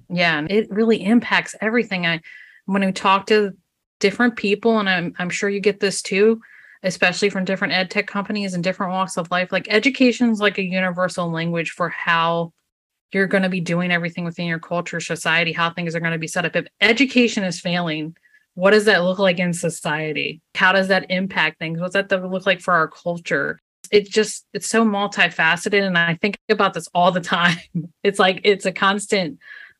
Yeah, 0.10 0.40
and 0.40 0.50
it 0.50 0.72
really 0.72 1.04
impacts 1.04 1.56
everything. 1.62 2.06
I 2.06 2.22
when 2.66 2.86
we 2.86 2.92
talk 2.92 3.28
to 3.28 3.52
different 4.00 4.38
people, 4.38 4.80
and 4.80 4.90
I'm 4.90 5.14
I'm 5.20 5.30
sure 5.30 5.50
you 5.50 5.60
get 5.60 5.80
this 5.80 6.02
too, 6.02 6.42
especially 6.84 7.30
from 7.30 7.46
different 7.46 7.74
ed 7.74 7.92
tech 7.92 8.08
companies 8.08 8.54
and 8.54 8.64
different 8.64 8.94
walks 8.94 9.18
of 9.18 9.30
life. 9.30 9.52
Like 9.52 9.68
education 9.70 10.30
is 10.30 10.40
like 10.40 10.58
a 10.58 10.64
universal 10.64 11.30
language 11.30 11.72
for 11.72 11.90
how 11.90 12.54
you're 13.12 13.28
going 13.28 13.44
to 13.44 13.50
be 13.50 13.62
doing 13.62 13.92
everything 13.92 14.24
within 14.24 14.46
your 14.46 14.60
culture, 14.60 15.00
society, 15.00 15.52
how 15.52 15.72
things 15.72 15.96
are 15.96 16.00
going 16.00 16.14
to 16.14 16.20
be 16.20 16.28
set 16.28 16.46
up. 16.46 16.56
If 16.56 16.68
education 16.82 17.44
is 17.44 17.60
failing, 17.60 18.16
what 18.56 18.72
does 18.72 18.86
that 18.86 19.04
look 19.04 19.20
like 19.20 19.40
in 19.40 19.54
society? 19.54 20.42
How 20.56 20.72
does 20.72 20.90
that 20.90 21.10
impact 21.10 21.60
things? 21.60 21.80
What's 21.80 21.94
that 21.94 22.12
look 22.12 22.46
like 22.46 22.62
for 22.62 22.74
our 22.74 22.88
culture? 22.88 23.60
It's 23.92 24.10
just, 24.10 24.46
it's 24.54 24.68
so 24.68 24.86
multifaceted. 24.86 25.82
And 25.82 25.98
I 25.98 26.16
think 26.16 26.38
about 26.50 26.74
this 26.74 26.88
all 26.94 27.12
the 27.12 27.22
time. 27.22 27.58
It's 28.04 28.20
like, 28.20 28.42
it's 28.44 28.66
a 28.66 28.72
constant 28.72 29.40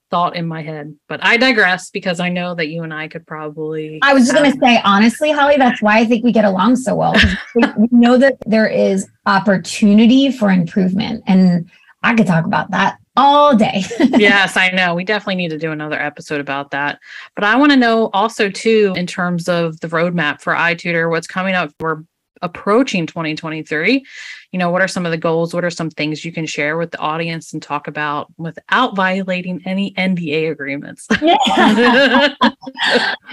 thought 0.10 0.36
in 0.36 0.48
my 0.48 0.64
head. 0.64 0.96
But 1.08 1.24
I 1.24 1.38
digress 1.38 1.92
because 1.92 2.20
I 2.20 2.30
know 2.30 2.56
that 2.56 2.70
you 2.70 2.84
and 2.84 2.94
I 2.94 3.08
could 3.08 3.28
probably. 3.28 4.00
I 4.02 4.14
was 4.14 4.24
just 4.24 4.36
going 4.36 4.52
to 4.52 4.58
say, 4.60 4.82
honestly, 4.84 5.32
Holly, 5.32 5.58
that's 5.58 5.82
why 5.82 6.00
I 6.00 6.06
think 6.06 6.24
we 6.24 6.32
get 6.32 6.46
along 6.46 6.78
so 6.78 6.96
well. 6.96 7.16
we 7.78 7.90
know 7.92 8.18
that 8.18 8.38
there 8.46 8.68
is 8.68 9.08
opportunity 9.26 10.32
for 10.32 10.50
improvement. 10.50 11.24
And 11.28 11.70
I 12.02 12.16
could 12.16 12.28
talk 12.28 12.46
about 12.46 12.72
that 12.72 12.98
all 13.20 13.56
day. 13.56 13.84
yes, 14.00 14.56
I 14.56 14.70
know. 14.70 14.96
We 14.96 15.04
definitely 15.04 15.36
need 15.36 15.50
to 15.50 15.58
do 15.58 15.72
another 15.72 16.00
episode 16.00 16.40
about 16.40 16.72
that. 16.72 17.00
But 17.36 17.44
I 17.44 17.58
want 17.58 17.72
to 17.72 17.78
know 17.78 18.10
also 18.14 18.50
too, 18.50 18.94
in 18.96 19.06
terms 19.06 19.50
of 19.50 19.80
the 19.82 19.88
roadmap 19.88 20.42
for 20.42 20.54
iTutor, 20.54 21.10
what's 21.10 21.28
coming 21.28 21.54
up. 21.54 21.72
We're 21.80 22.04
approaching 22.42 23.06
2023. 23.06 24.06
You 24.54 24.60
know, 24.60 24.72
what 24.72 24.82
are 24.82 24.88
some 24.88 25.06
of 25.06 25.12
the 25.12 25.18
goals? 25.18 25.54
What 25.54 25.66
are 25.66 25.70
some 25.70 25.90
things 25.90 26.24
you 26.24 26.32
can 26.32 26.46
share 26.46 26.78
with 26.78 26.92
the 26.92 26.98
audience 27.00 27.52
and 27.52 27.62
talk 27.62 27.88
about 27.88 28.28
without 28.38 28.96
violating 28.96 29.62
any 29.66 29.92
NDA 29.94 30.52
agreements? 30.52 31.08
Yeah. 31.22 32.34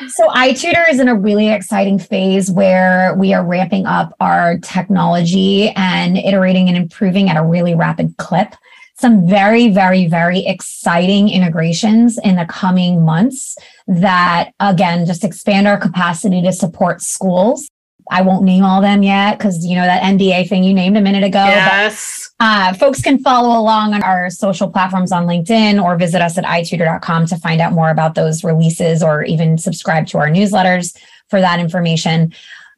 so 0.08 0.28
iTutor 0.30 0.90
is 0.90 0.98
in 0.98 1.08
a 1.08 1.14
really 1.14 1.48
exciting 1.48 1.98
phase 1.98 2.50
where 2.50 3.14
we 3.16 3.32
are 3.32 3.44
ramping 3.44 3.86
up 3.86 4.14
our 4.18 4.58
technology 4.58 5.70
and 5.70 6.18
iterating 6.18 6.68
and 6.68 6.76
improving 6.76 7.30
at 7.30 7.36
a 7.36 7.44
really 7.44 7.74
rapid 7.74 8.16
clip 8.16 8.54
some 8.98 9.28
very, 9.28 9.68
very, 9.68 10.06
very 10.06 10.46
exciting 10.46 11.28
integrations 11.28 12.18
in 12.18 12.36
the 12.36 12.46
coming 12.46 13.04
months 13.04 13.56
that, 13.86 14.52
again, 14.58 15.04
just 15.06 15.22
expand 15.22 15.68
our 15.68 15.78
capacity 15.78 16.40
to 16.42 16.52
support 16.52 17.02
schools. 17.02 17.68
I 18.10 18.22
won't 18.22 18.44
name 18.44 18.64
all 18.64 18.80
them 18.80 19.02
yet 19.02 19.36
because, 19.36 19.66
you 19.66 19.74
know, 19.74 19.82
that 19.82 20.02
NDA 20.02 20.48
thing 20.48 20.62
you 20.64 20.72
named 20.72 20.96
a 20.96 21.00
minute 21.00 21.24
ago. 21.24 21.44
Yes. 21.44 22.30
But, 22.38 22.44
uh, 22.44 22.72
folks 22.74 23.02
can 23.02 23.18
follow 23.18 23.58
along 23.58 23.94
on 23.94 24.02
our 24.02 24.30
social 24.30 24.70
platforms 24.70 25.10
on 25.10 25.26
LinkedIn 25.26 25.82
or 25.82 25.96
visit 25.96 26.22
us 26.22 26.38
at 26.38 26.44
itutor.com 26.44 27.26
to 27.26 27.36
find 27.36 27.60
out 27.60 27.72
more 27.72 27.90
about 27.90 28.14
those 28.14 28.44
releases 28.44 29.02
or 29.02 29.24
even 29.24 29.58
subscribe 29.58 30.06
to 30.08 30.18
our 30.18 30.28
newsletters 30.28 30.96
for 31.28 31.40
that 31.40 31.58
information. 31.58 32.32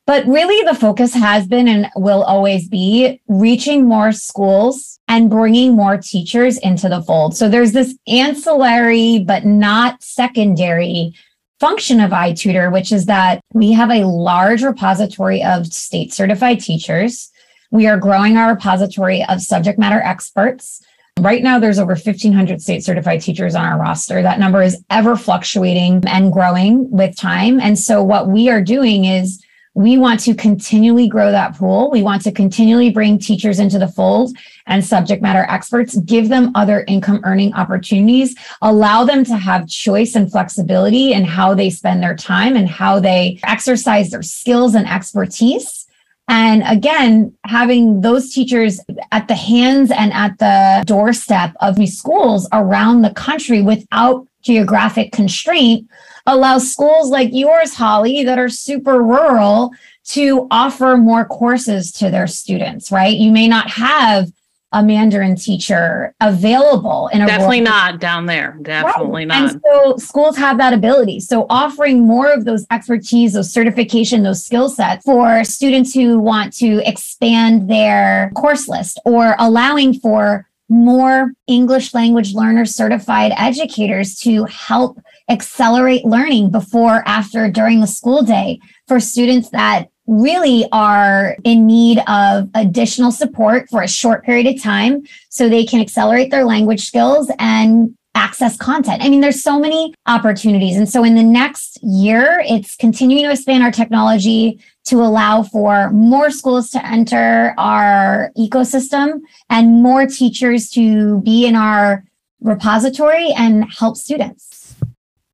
But 0.09 0.27
really, 0.27 0.65
the 0.65 0.75
focus 0.75 1.13
has 1.13 1.47
been 1.47 1.69
and 1.69 1.91
will 1.95 2.23
always 2.23 2.67
be 2.67 3.21
reaching 3.29 3.85
more 3.85 4.11
schools 4.11 4.99
and 5.07 5.29
bringing 5.29 5.77
more 5.77 5.99
teachers 5.99 6.57
into 6.57 6.89
the 6.89 7.03
fold. 7.03 7.37
So 7.37 7.47
there's 7.47 7.73
this 7.73 7.95
ancillary, 8.07 9.19
but 9.19 9.45
not 9.45 10.03
secondary 10.03 11.13
function 11.61 12.01
of 12.01 12.13
iTutor, 12.13 12.73
which 12.73 12.91
is 12.91 13.05
that 13.05 13.43
we 13.53 13.73
have 13.73 13.91
a 13.91 14.07
large 14.07 14.63
repository 14.63 15.45
of 15.45 15.67
state 15.67 16.15
certified 16.15 16.61
teachers. 16.61 17.31
We 17.71 17.87
are 17.87 17.99
growing 17.99 18.39
our 18.39 18.55
repository 18.55 19.23
of 19.29 19.43
subject 19.43 19.79
matter 19.79 20.01
experts. 20.01 20.83
Right 21.21 21.43
now, 21.43 21.59
there's 21.59 21.79
over 21.79 21.93
1,500 21.93 22.63
state 22.63 22.83
certified 22.83 23.21
teachers 23.21 23.55
on 23.55 23.67
our 23.67 23.79
roster. 23.79 24.23
That 24.23 24.39
number 24.39 24.63
is 24.63 24.83
ever 24.89 25.17
fluctuating 25.17 26.03
and 26.07 26.33
growing 26.33 26.91
with 26.91 27.15
time. 27.15 27.61
And 27.61 27.79
so, 27.79 28.03
what 28.03 28.29
we 28.29 28.49
are 28.49 28.63
doing 28.63 29.05
is 29.05 29.45
we 29.79 29.97
want 29.97 30.19
to 30.19 30.35
continually 30.35 31.07
grow 31.07 31.31
that 31.31 31.57
pool. 31.57 31.89
We 31.89 32.03
want 32.03 32.23
to 32.23 32.33
continually 32.33 32.91
bring 32.91 33.17
teachers 33.17 33.61
into 33.61 33.79
the 33.79 33.87
fold 33.87 34.37
and 34.67 34.85
subject 34.85 35.23
matter 35.23 35.47
experts, 35.49 35.97
give 35.99 36.29
them 36.29 36.51
other 36.57 36.85
income 36.89 37.21
earning 37.23 37.55
opportunities, 37.55 38.35
allow 38.61 39.05
them 39.05 39.23
to 39.27 39.37
have 39.37 39.69
choice 39.69 40.17
and 40.17 40.33
flexibility 40.33 41.13
in 41.13 41.23
how 41.23 41.55
they 41.55 41.71
spend 41.71 42.03
their 42.03 42.17
time 42.17 42.57
and 42.57 42.69
how 42.69 42.99
they 42.99 43.39
exercise 43.45 44.11
their 44.11 44.21
skills 44.21 44.75
and 44.75 44.89
expertise. 44.89 45.87
And 46.27 46.65
again, 46.67 47.33
having 47.45 48.01
those 48.01 48.35
teachers 48.35 48.81
at 49.13 49.29
the 49.29 49.37
hands 49.37 49.93
and 49.93 50.13
at 50.13 50.41
the 50.41 50.83
doorstep 50.89 51.55
of 51.61 51.77
these 51.77 51.97
schools 51.97 52.49
around 52.53 53.03
the 53.03 53.15
country 53.15 53.63
without 53.63 54.27
geographic 54.43 55.13
constraint 55.13 55.89
allows 56.29 56.71
schools 56.71 57.11
like 57.11 57.31
yours, 57.33 57.75
Holly, 57.75 58.23
that 58.23 58.39
are 58.39 58.49
super 58.49 59.03
rural 59.03 59.73
to 60.05 60.47
offer 60.51 60.97
more 60.97 61.25
courses 61.25 61.91
to 61.93 62.11
their 62.11 62.27
students, 62.27 62.93
right? 62.93 63.17
You 63.17 63.33
may 63.33 63.49
not 63.49 63.71
have 63.71 64.31
a 64.73 64.83
Mandarin 64.83 65.35
teacher 65.35 66.15
available 66.21 67.09
in 67.09 67.23
a 67.23 67.27
definitely 67.27 67.63
not 67.63 68.01
down 68.01 68.27
there. 68.27 68.59
Definitely 68.61 69.23
right. 69.23 69.29
not. 69.29 69.53
And 69.53 69.63
so 69.65 69.97
schools 69.97 70.37
have 70.37 70.59
that 70.59 70.75
ability. 70.75 71.21
So 71.21 71.47
offering 71.49 72.07
more 72.07 72.31
of 72.31 72.45
those 72.45 72.67
expertise, 72.71 73.33
those 73.33 73.51
certification, 73.51 74.23
those 74.23 74.45
skill 74.45 74.69
sets 74.69 75.05
for 75.05 75.43
students 75.45 75.95
who 75.95 76.19
want 76.19 76.53
to 76.59 76.87
expand 76.87 77.71
their 77.71 78.31
course 78.37 78.69
list 78.69 79.01
or 79.07 79.37
allowing 79.39 79.95
for 79.95 80.47
more 80.69 81.33
English 81.47 81.95
language 81.95 82.35
learner 82.35 82.67
certified 82.67 83.33
educators 83.39 84.17
to 84.17 84.45
help 84.45 84.99
accelerate 85.29 86.05
learning 86.05 86.51
before, 86.51 87.03
after, 87.07 87.51
during 87.51 87.81
the 87.81 87.87
school 87.87 88.23
day 88.23 88.61
for 88.87 88.99
students 89.01 89.51
that 89.51 89.89
really 90.07 90.67
are 90.73 91.37
in 91.45 91.67
need 91.67 91.99
of 92.09 92.49
additional 92.55 93.13
support 93.13 93.69
for 93.69 93.83
a 93.83 93.89
short 93.89 94.25
period 94.25 94.47
of 94.47 94.61
time 94.63 95.03
so 95.29 95.49
they 95.49 95.65
can 95.65 95.81
accelerate 95.81 96.31
their 96.31 96.45
language 96.45 96.87
skills 96.87 97.31
and 97.39 97.95
access 98.15 98.57
content. 98.57 99.03
I 99.03 99.09
mean, 99.09 99.21
there's 99.21 99.43
so 99.43 99.61
many 99.61 99.95
opportunities. 100.07 100.77
And 100.77 100.89
so 100.89 101.05
in 101.05 101.15
the 101.15 101.23
next 101.23 101.79
year, 101.83 102.43
it's 102.49 102.75
continuing 102.75 103.25
to 103.25 103.31
expand 103.31 103.63
our 103.63 103.71
technology 103.71 104.61
to 104.87 104.97
allow 104.97 105.43
for 105.43 105.91
more 105.91 106.31
schools 106.31 106.71
to 106.71 106.85
enter 106.85 107.55
our 107.59 108.33
ecosystem 108.37 109.21
and 109.51 109.83
more 109.83 110.07
teachers 110.07 110.71
to 110.71 111.21
be 111.21 111.47
in 111.47 111.55
our 111.55 112.05
repository 112.41 113.31
and 113.37 113.71
help 113.71 113.97
students. 113.97 114.75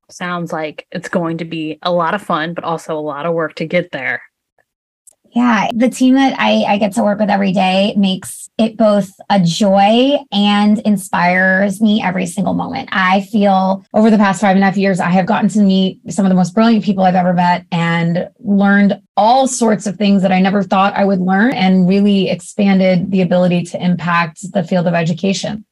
Sounds 0.09 0.53
like 0.53 0.87
it's 0.91 1.09
going 1.09 1.37
to 1.39 1.45
be 1.45 1.79
a 1.81 1.91
lot 1.91 2.13
of 2.13 2.21
fun, 2.21 2.53
but 2.53 2.63
also 2.63 2.97
a 2.97 3.01
lot 3.01 3.25
of 3.25 3.33
work 3.33 3.55
to 3.55 3.65
get 3.65 3.91
there. 3.91 4.21
Yeah, 5.35 5.69
the 5.73 5.89
team 5.89 6.13
that 6.15 6.33
I, 6.39 6.63
I 6.63 6.77
get 6.77 6.93
to 6.93 7.03
work 7.03 7.19
with 7.19 7.29
every 7.29 7.51
day 7.51 7.93
makes 7.97 8.49
it 8.57 8.77
both 8.77 9.09
a 9.29 9.37
joy 9.37 10.17
and 10.31 10.79
inspires 10.79 11.81
me 11.81 12.01
every 12.01 12.25
single 12.25 12.53
moment. 12.53 12.87
I 12.93 13.19
feel 13.21 13.83
over 13.93 14.09
the 14.09 14.17
past 14.17 14.39
five 14.39 14.55
and 14.55 14.63
a 14.63 14.67
half 14.67 14.77
years, 14.77 15.01
I 15.01 15.09
have 15.09 15.25
gotten 15.25 15.49
to 15.49 15.59
meet 15.59 15.99
some 16.09 16.25
of 16.25 16.29
the 16.29 16.35
most 16.35 16.53
brilliant 16.53 16.85
people 16.85 17.03
I've 17.03 17.15
ever 17.15 17.33
met 17.33 17.65
and 17.73 18.29
learned 18.39 19.01
all 19.17 19.45
sorts 19.45 19.85
of 19.87 19.97
things 19.97 20.21
that 20.21 20.31
I 20.31 20.39
never 20.39 20.63
thought 20.63 20.93
I 20.93 21.03
would 21.03 21.19
learn 21.19 21.51
and 21.51 21.89
really 21.89 22.29
expanded 22.29 23.11
the 23.11 23.21
ability 23.21 23.63
to 23.63 23.83
impact 23.83 24.53
the 24.53 24.63
field 24.63 24.87
of 24.87 24.93
education. 24.93 25.65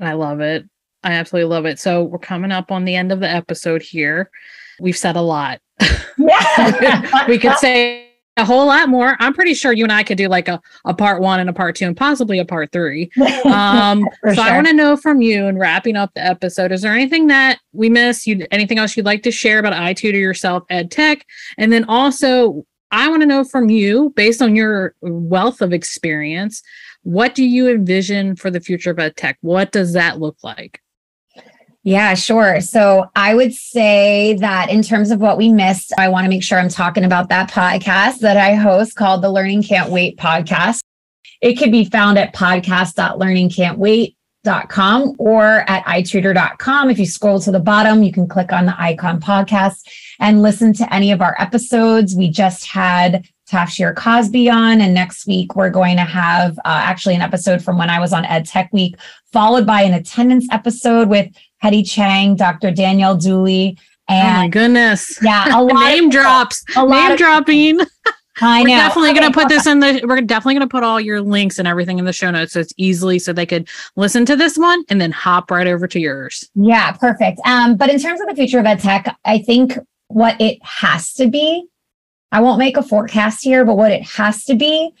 I 0.00 0.14
love 0.14 0.40
it. 0.40 0.64
I 1.04 1.12
absolutely 1.12 1.50
love 1.50 1.66
it. 1.66 1.78
So 1.78 2.04
we're 2.04 2.18
coming 2.18 2.52
up 2.52 2.70
on 2.70 2.84
the 2.84 2.94
end 2.94 3.12
of 3.12 3.20
the 3.20 3.28
episode 3.28 3.82
here. 3.82 4.30
We've 4.80 4.96
said 4.96 5.16
a 5.16 5.22
lot. 5.22 5.60
Yeah. 6.18 7.24
we 7.28 7.38
could 7.38 7.58
say 7.58 8.08
a 8.36 8.44
whole 8.44 8.66
lot 8.66 8.88
more. 8.88 9.16
I'm 9.20 9.34
pretty 9.34 9.54
sure 9.54 9.72
you 9.72 9.84
and 9.84 9.92
I 9.92 10.02
could 10.02 10.16
do 10.16 10.28
like 10.28 10.48
a, 10.48 10.60
a 10.86 10.94
part 10.94 11.20
one 11.20 11.40
and 11.40 11.50
a 11.50 11.52
part 11.52 11.76
two 11.76 11.86
and 11.86 11.96
possibly 11.96 12.38
a 12.38 12.44
part 12.44 12.72
three. 12.72 13.10
Um, 13.44 14.08
so 14.24 14.34
sure. 14.34 14.44
I 14.44 14.54
want 14.54 14.68
to 14.68 14.72
know 14.72 14.96
from 14.96 15.20
you 15.20 15.46
and 15.46 15.58
wrapping 15.58 15.96
up 15.96 16.12
the 16.14 16.24
episode, 16.24 16.72
is 16.72 16.80
there 16.80 16.92
anything 16.92 17.26
that 17.26 17.58
we 17.72 17.90
missed? 17.90 18.26
You 18.26 18.46
anything 18.50 18.78
else 18.78 18.96
you'd 18.96 19.04
like 19.04 19.22
to 19.24 19.30
share 19.30 19.58
about 19.58 19.72
I 19.72 19.92
iTutor 19.92 20.14
yourself, 20.14 20.62
ed 20.70 20.90
tech? 20.90 21.26
And 21.58 21.72
then 21.72 21.84
also 21.84 22.64
I 22.92 23.08
want 23.08 23.22
to 23.22 23.26
know 23.26 23.44
from 23.44 23.68
you, 23.68 24.12
based 24.16 24.40
on 24.40 24.54
your 24.54 24.94
wealth 25.00 25.60
of 25.60 25.72
experience, 25.72 26.62
what 27.02 27.34
do 27.34 27.44
you 27.44 27.68
envision 27.68 28.36
for 28.36 28.50
the 28.50 28.60
future 28.60 28.90
of 28.90 28.98
ed 28.98 29.16
tech? 29.16 29.38
What 29.40 29.72
does 29.72 29.92
that 29.94 30.20
look 30.20 30.36
like? 30.42 30.80
Yeah, 31.84 32.14
sure. 32.14 32.60
So 32.60 33.10
I 33.16 33.34
would 33.34 33.52
say 33.52 34.34
that 34.34 34.70
in 34.70 34.82
terms 34.82 35.10
of 35.10 35.18
what 35.20 35.36
we 35.36 35.52
missed, 35.52 35.92
I 35.98 36.08
want 36.08 36.24
to 36.24 36.28
make 36.28 36.44
sure 36.44 36.60
I'm 36.60 36.68
talking 36.68 37.02
about 37.04 37.28
that 37.30 37.50
podcast 37.50 38.20
that 38.20 38.36
I 38.36 38.54
host 38.54 38.94
called 38.94 39.22
the 39.22 39.30
Learning 39.30 39.64
Can't 39.64 39.90
Wait 39.90 40.16
podcast. 40.16 40.78
It 41.40 41.58
can 41.58 41.72
be 41.72 41.84
found 41.84 42.18
at 42.18 42.34
podcast.learningcan'twait.com 42.34 45.16
or 45.18 45.68
at 45.68 45.84
itutor.com. 45.86 46.90
If 46.90 47.00
you 47.00 47.06
scroll 47.06 47.40
to 47.40 47.50
the 47.50 47.58
bottom, 47.58 48.04
you 48.04 48.12
can 48.12 48.28
click 48.28 48.52
on 48.52 48.66
the 48.66 48.80
icon 48.80 49.20
podcast 49.20 49.80
and 50.20 50.40
listen 50.40 50.72
to 50.74 50.94
any 50.94 51.10
of 51.10 51.20
our 51.20 51.34
episodes. 51.40 52.14
We 52.14 52.30
just 52.30 52.66
had 52.66 53.26
Tafshir 53.50 53.96
Cosby 53.96 54.48
on, 54.48 54.80
and 54.80 54.94
next 54.94 55.26
week 55.26 55.56
we're 55.56 55.68
going 55.68 55.96
to 55.96 56.04
have 56.04 56.56
uh, 56.58 56.60
actually 56.64 57.16
an 57.16 57.22
episode 57.22 57.60
from 57.62 57.76
when 57.76 57.90
I 57.90 57.98
was 57.98 58.12
on 58.12 58.24
Ed 58.24 58.46
Tech 58.46 58.72
Week, 58.72 58.94
followed 59.32 59.66
by 59.66 59.82
an 59.82 59.94
attendance 59.94 60.46
episode 60.52 61.08
with 61.08 61.26
Hedy 61.62 61.88
Chang, 61.88 62.36
Dr. 62.36 62.70
Danielle 62.70 63.16
Dooley. 63.16 63.78
And 64.08 64.36
oh 64.36 64.40
my 64.40 64.48
goodness. 64.48 65.18
Yeah, 65.22 65.46
a 65.58 65.62
lot 65.62 65.84
name 65.84 66.06
of, 66.06 66.10
drops. 66.10 66.64
A 66.76 66.86
name 66.86 67.12
of, 67.12 67.18
dropping. 67.18 67.80
I 68.40 68.62
know. 68.62 68.70
We're 68.70 68.76
definitely 68.76 69.10
okay, 69.10 69.20
going 69.20 69.32
to 69.32 69.38
put 69.38 69.48
this 69.48 69.66
in 69.66 69.80
the 69.80 70.00
we're 70.04 70.20
definitely 70.22 70.54
going 70.54 70.66
to 70.66 70.70
put 70.70 70.82
all 70.82 71.00
your 71.00 71.20
links 71.20 71.58
and 71.58 71.68
everything 71.68 71.98
in 71.98 72.06
the 72.06 72.12
show 72.12 72.30
notes 72.30 72.54
so 72.54 72.60
it's 72.60 72.72
easily 72.78 73.18
so 73.18 73.32
they 73.32 73.46
could 73.46 73.68
listen 73.94 74.24
to 74.26 74.36
this 74.36 74.56
one 74.56 74.84
and 74.88 75.00
then 75.00 75.12
hop 75.12 75.50
right 75.50 75.66
over 75.66 75.86
to 75.86 76.00
yours. 76.00 76.48
Yeah, 76.54 76.92
perfect. 76.92 77.40
Um, 77.44 77.76
but 77.76 77.90
in 77.90 78.00
terms 78.00 78.20
of 78.20 78.28
the 78.28 78.34
future 78.34 78.58
of 78.58 78.66
ed 78.66 78.80
tech, 78.80 79.16
I 79.24 79.38
think 79.38 79.78
what 80.08 80.40
it 80.40 80.58
has 80.62 81.12
to 81.14 81.28
be, 81.28 81.66
I 82.32 82.40
won't 82.40 82.58
make 82.58 82.76
a 82.76 82.82
forecast 82.82 83.44
here, 83.44 83.64
but 83.64 83.76
what 83.76 83.92
it 83.92 84.02
has 84.02 84.44
to 84.46 84.54
be 84.54 84.92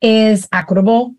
is 0.00 0.46
equitable. 0.52 1.14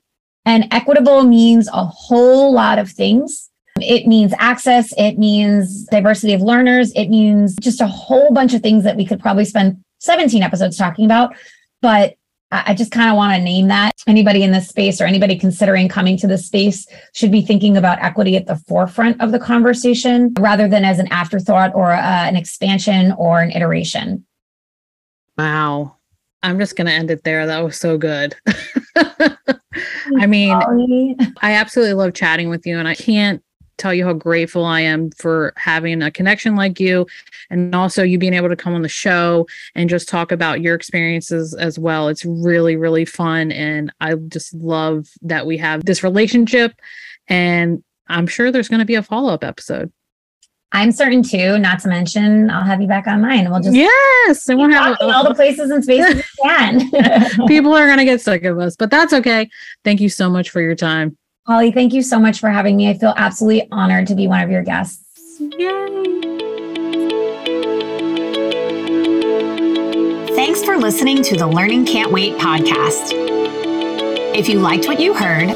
And 0.46 0.68
equitable 0.72 1.24
means 1.24 1.68
a 1.68 1.86
whole 1.86 2.54
lot 2.54 2.78
of 2.78 2.92
things. 2.92 3.50
It 3.82 4.08
means 4.08 4.34
access. 4.40 4.94
It 4.98 5.18
means 5.18 5.86
diversity 5.86 6.34
of 6.34 6.42
learners. 6.42 6.92
It 6.94 7.10
means 7.10 7.56
just 7.58 7.82
a 7.82 7.88
whole 7.88 8.32
bunch 8.32 8.54
of 8.54 8.62
things 8.62 8.84
that 8.84 8.96
we 8.96 9.06
could 9.06 9.20
probably 9.20 9.46
spend 9.46 9.84
17 10.00 10.44
episodes 10.44 10.78
talking 10.78 11.06
about. 11.06 11.36
But 11.82 12.16
I 12.52 12.74
just 12.74 12.92
kind 12.92 13.10
of 13.10 13.18
want 13.18 13.34
to 13.34 13.42
name 13.42 13.68
that. 13.68 13.92
Anybody 14.08 14.44
in 14.44 14.52
this 14.52 14.70
space 14.70 15.02
or 15.02 15.06
anybody 15.06 15.38
considering 15.38 15.90
coming 15.90 16.16
to 16.18 16.28
this 16.28 16.46
space 16.46 16.88
should 17.14 17.32
be 17.32 17.42
thinking 17.42 17.76
about 17.76 18.02
equity 18.02 18.38
at 18.38 18.46
the 18.46 18.56
forefront 18.56 19.20
of 19.22 19.32
the 19.32 19.40
conversation 19.40 20.34
rather 20.40 20.68
than 20.68 20.86
as 20.86 21.00
an 21.00 21.08
afterthought 21.12 21.74
or 21.76 21.92
uh, 21.92 21.98
an 22.00 22.36
expansion 22.36 23.14
or 23.18 23.42
an 23.42 23.52
iteration. 23.52 24.26
Wow. 25.38 25.98
I'm 26.44 26.60
just 26.60 26.76
going 26.76 26.88
to 26.88 26.94
end 26.94 27.10
it 27.12 27.24
there. 27.24 27.46
That 27.48 27.64
was 27.64 27.78
so 27.78 27.98
good. 27.98 28.36
I 30.18 30.28
mean, 30.28 31.18
I 31.42 31.54
absolutely 31.54 31.96
love 31.96 32.14
chatting 32.14 32.50
with 32.50 32.66
you, 32.68 32.78
and 32.78 32.88
I 32.88 32.94
can't 32.94 33.44
tell 33.78 33.94
you 33.94 34.06
how 34.06 34.14
grateful 34.14 34.66
I 34.66 34.82
am 34.82 35.12
for 35.12 35.54
having 35.58 36.02
a 36.02 36.12
connection 36.12 36.56
like 36.56 36.80
you 36.80 37.06
and 37.50 37.74
also 37.76 38.04
you 38.04 38.18
being 38.18 38.34
able 38.34 38.50
to 38.50 38.56
come 38.56 38.74
on 38.74 38.82
the 38.82 38.90
show 38.90 39.48
and 39.76 39.90
just 39.90 40.10
talk 40.10 40.32
about 40.32 40.62
your 40.62 40.76
experiences 40.76 41.54
as 41.54 41.78
well. 41.78 42.08
It's 42.08 42.26
really, 42.26 42.76
really 42.76 43.06
fun. 43.06 43.52
And 43.52 43.92
I 44.00 44.16
just 44.16 44.54
love 44.54 45.08
that 45.22 45.46
we 45.46 45.58
have 45.58 45.86
this 45.86 46.04
relationship. 46.04 46.74
And 47.28 47.84
I'm 48.08 48.28
sure 48.28 48.52
there's 48.52 48.70
going 48.70 48.80
to 48.80 48.86
be 48.86 48.96
a 48.96 49.04
follow 49.04 49.34
up 49.34 49.44
episode. 49.44 49.92
I'm 50.72 50.92
certain 50.92 51.24
too, 51.24 51.58
not 51.58 51.80
to 51.80 51.88
mention 51.88 52.50
I'll 52.50 52.64
have 52.64 52.82
you 52.82 52.88
back 52.88 53.08
on 53.08 53.22
mine. 53.22 53.50
We'll 53.50 53.62
just 53.62 53.76
Yes, 53.76 54.50
and 54.50 54.60
we'll 54.60 54.70
have 54.72 54.98
all 55.00 55.24
the 55.24 55.34
places 55.34 55.72
and 55.72 55.82
spaces 55.82 56.16
we 56.16 56.50
can. 56.50 56.92
People 57.48 57.74
are 57.74 57.88
gonna 57.88 58.04
get 58.04 58.20
sick 58.20 58.44
of 58.44 58.60
us, 58.60 58.76
but 58.76 58.92
that's 58.92 59.14
okay. 59.14 59.50
Thank 59.86 60.02
you 60.02 60.10
so 60.10 60.30
much 60.30 60.50
for 60.50 60.60
your 60.60 60.76
time. 60.76 61.18
Holly, 61.48 61.72
thank 61.72 61.94
you 61.94 62.02
so 62.02 62.20
much 62.20 62.40
for 62.40 62.50
having 62.50 62.76
me. 62.76 62.90
I 62.90 62.96
feel 62.96 63.14
absolutely 63.16 63.68
honored 63.72 64.08
to 64.08 64.16
be 64.16 64.28
one 64.28 64.42
of 64.42 64.50
your 64.50 64.64
guests. 64.64 65.40
Yay. 65.40 65.86
Thanks 70.36 70.64
for 70.64 70.76
listening 70.78 71.22
to 71.22 71.36
the 71.36 71.46
Learning 71.46 71.86
Can't 71.86 72.12
Wait 72.12 72.34
podcast. 72.40 73.12
If 74.36 74.50
you 74.50 74.60
liked 74.60 74.88
what 74.88 75.00
you 75.00 75.14
heard, 75.14 75.56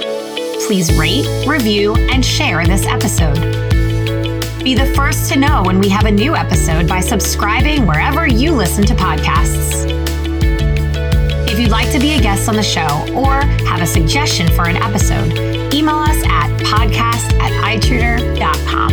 please 0.67 0.95
rate, 0.95 1.25
review, 1.47 1.95
and 1.95 2.23
share 2.23 2.63
this 2.67 2.85
episode. 2.85 3.39
Be 4.63 4.75
the 4.75 4.93
first 4.95 5.31
to 5.33 5.39
know 5.39 5.63
when 5.63 5.79
we 5.79 5.89
have 5.89 6.05
a 6.05 6.11
new 6.11 6.35
episode 6.35 6.87
by 6.87 6.99
subscribing 6.99 7.87
wherever 7.87 8.27
you 8.27 8.51
listen 8.51 8.85
to 8.85 8.93
podcasts. 8.93 9.87
If 11.49 11.59
you'd 11.59 11.71
like 11.71 11.91
to 11.93 11.99
be 11.99 12.13
a 12.13 12.21
guest 12.21 12.47
on 12.47 12.55
the 12.55 12.61
show 12.61 13.11
or 13.15 13.41
have 13.65 13.81
a 13.81 13.87
suggestion 13.87 14.47
for 14.49 14.67
an 14.69 14.77
episode, 14.77 15.48
email 15.79 15.95
us 15.95 16.21
at 16.25 16.49
podcast 16.59 17.31
at 17.39 17.51
itutor.com. 17.79 18.91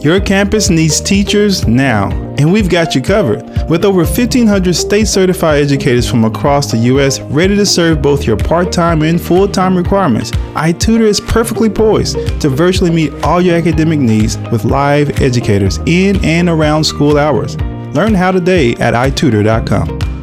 Your 0.00 0.20
campus 0.20 0.70
needs 0.70 1.00
teachers 1.00 1.66
now, 1.66 2.10
and 2.38 2.52
we've 2.52 2.70
got 2.70 2.94
you 2.94 3.02
covered. 3.02 3.42
With 3.68 3.84
over 3.84 4.04
1,500 4.04 4.72
state 4.72 5.08
certified 5.08 5.60
educators 5.60 6.08
from 6.08 6.24
across 6.24 6.70
the 6.70 6.78
U.S. 6.92 7.18
ready 7.22 7.56
to 7.56 7.66
serve 7.66 8.00
both 8.00 8.24
your 8.24 8.36
part 8.36 8.70
time 8.70 9.02
and 9.02 9.20
full 9.20 9.48
time 9.48 9.76
requirements, 9.76 10.30
iTutor 10.54 11.00
is 11.00 11.20
perfectly 11.20 11.68
poised 11.68 12.16
to 12.40 12.48
virtually 12.48 12.92
meet 12.92 13.12
all 13.24 13.40
your 13.40 13.56
academic 13.56 13.98
needs 13.98 14.38
with 14.52 14.64
live 14.64 15.20
educators 15.20 15.78
in 15.86 16.24
and 16.24 16.48
around 16.48 16.84
school 16.84 17.18
hours. 17.18 17.56
Learn 17.96 18.12
how 18.12 18.30
today 18.30 18.74
at 18.74 18.92
itutor.com. 18.92 20.15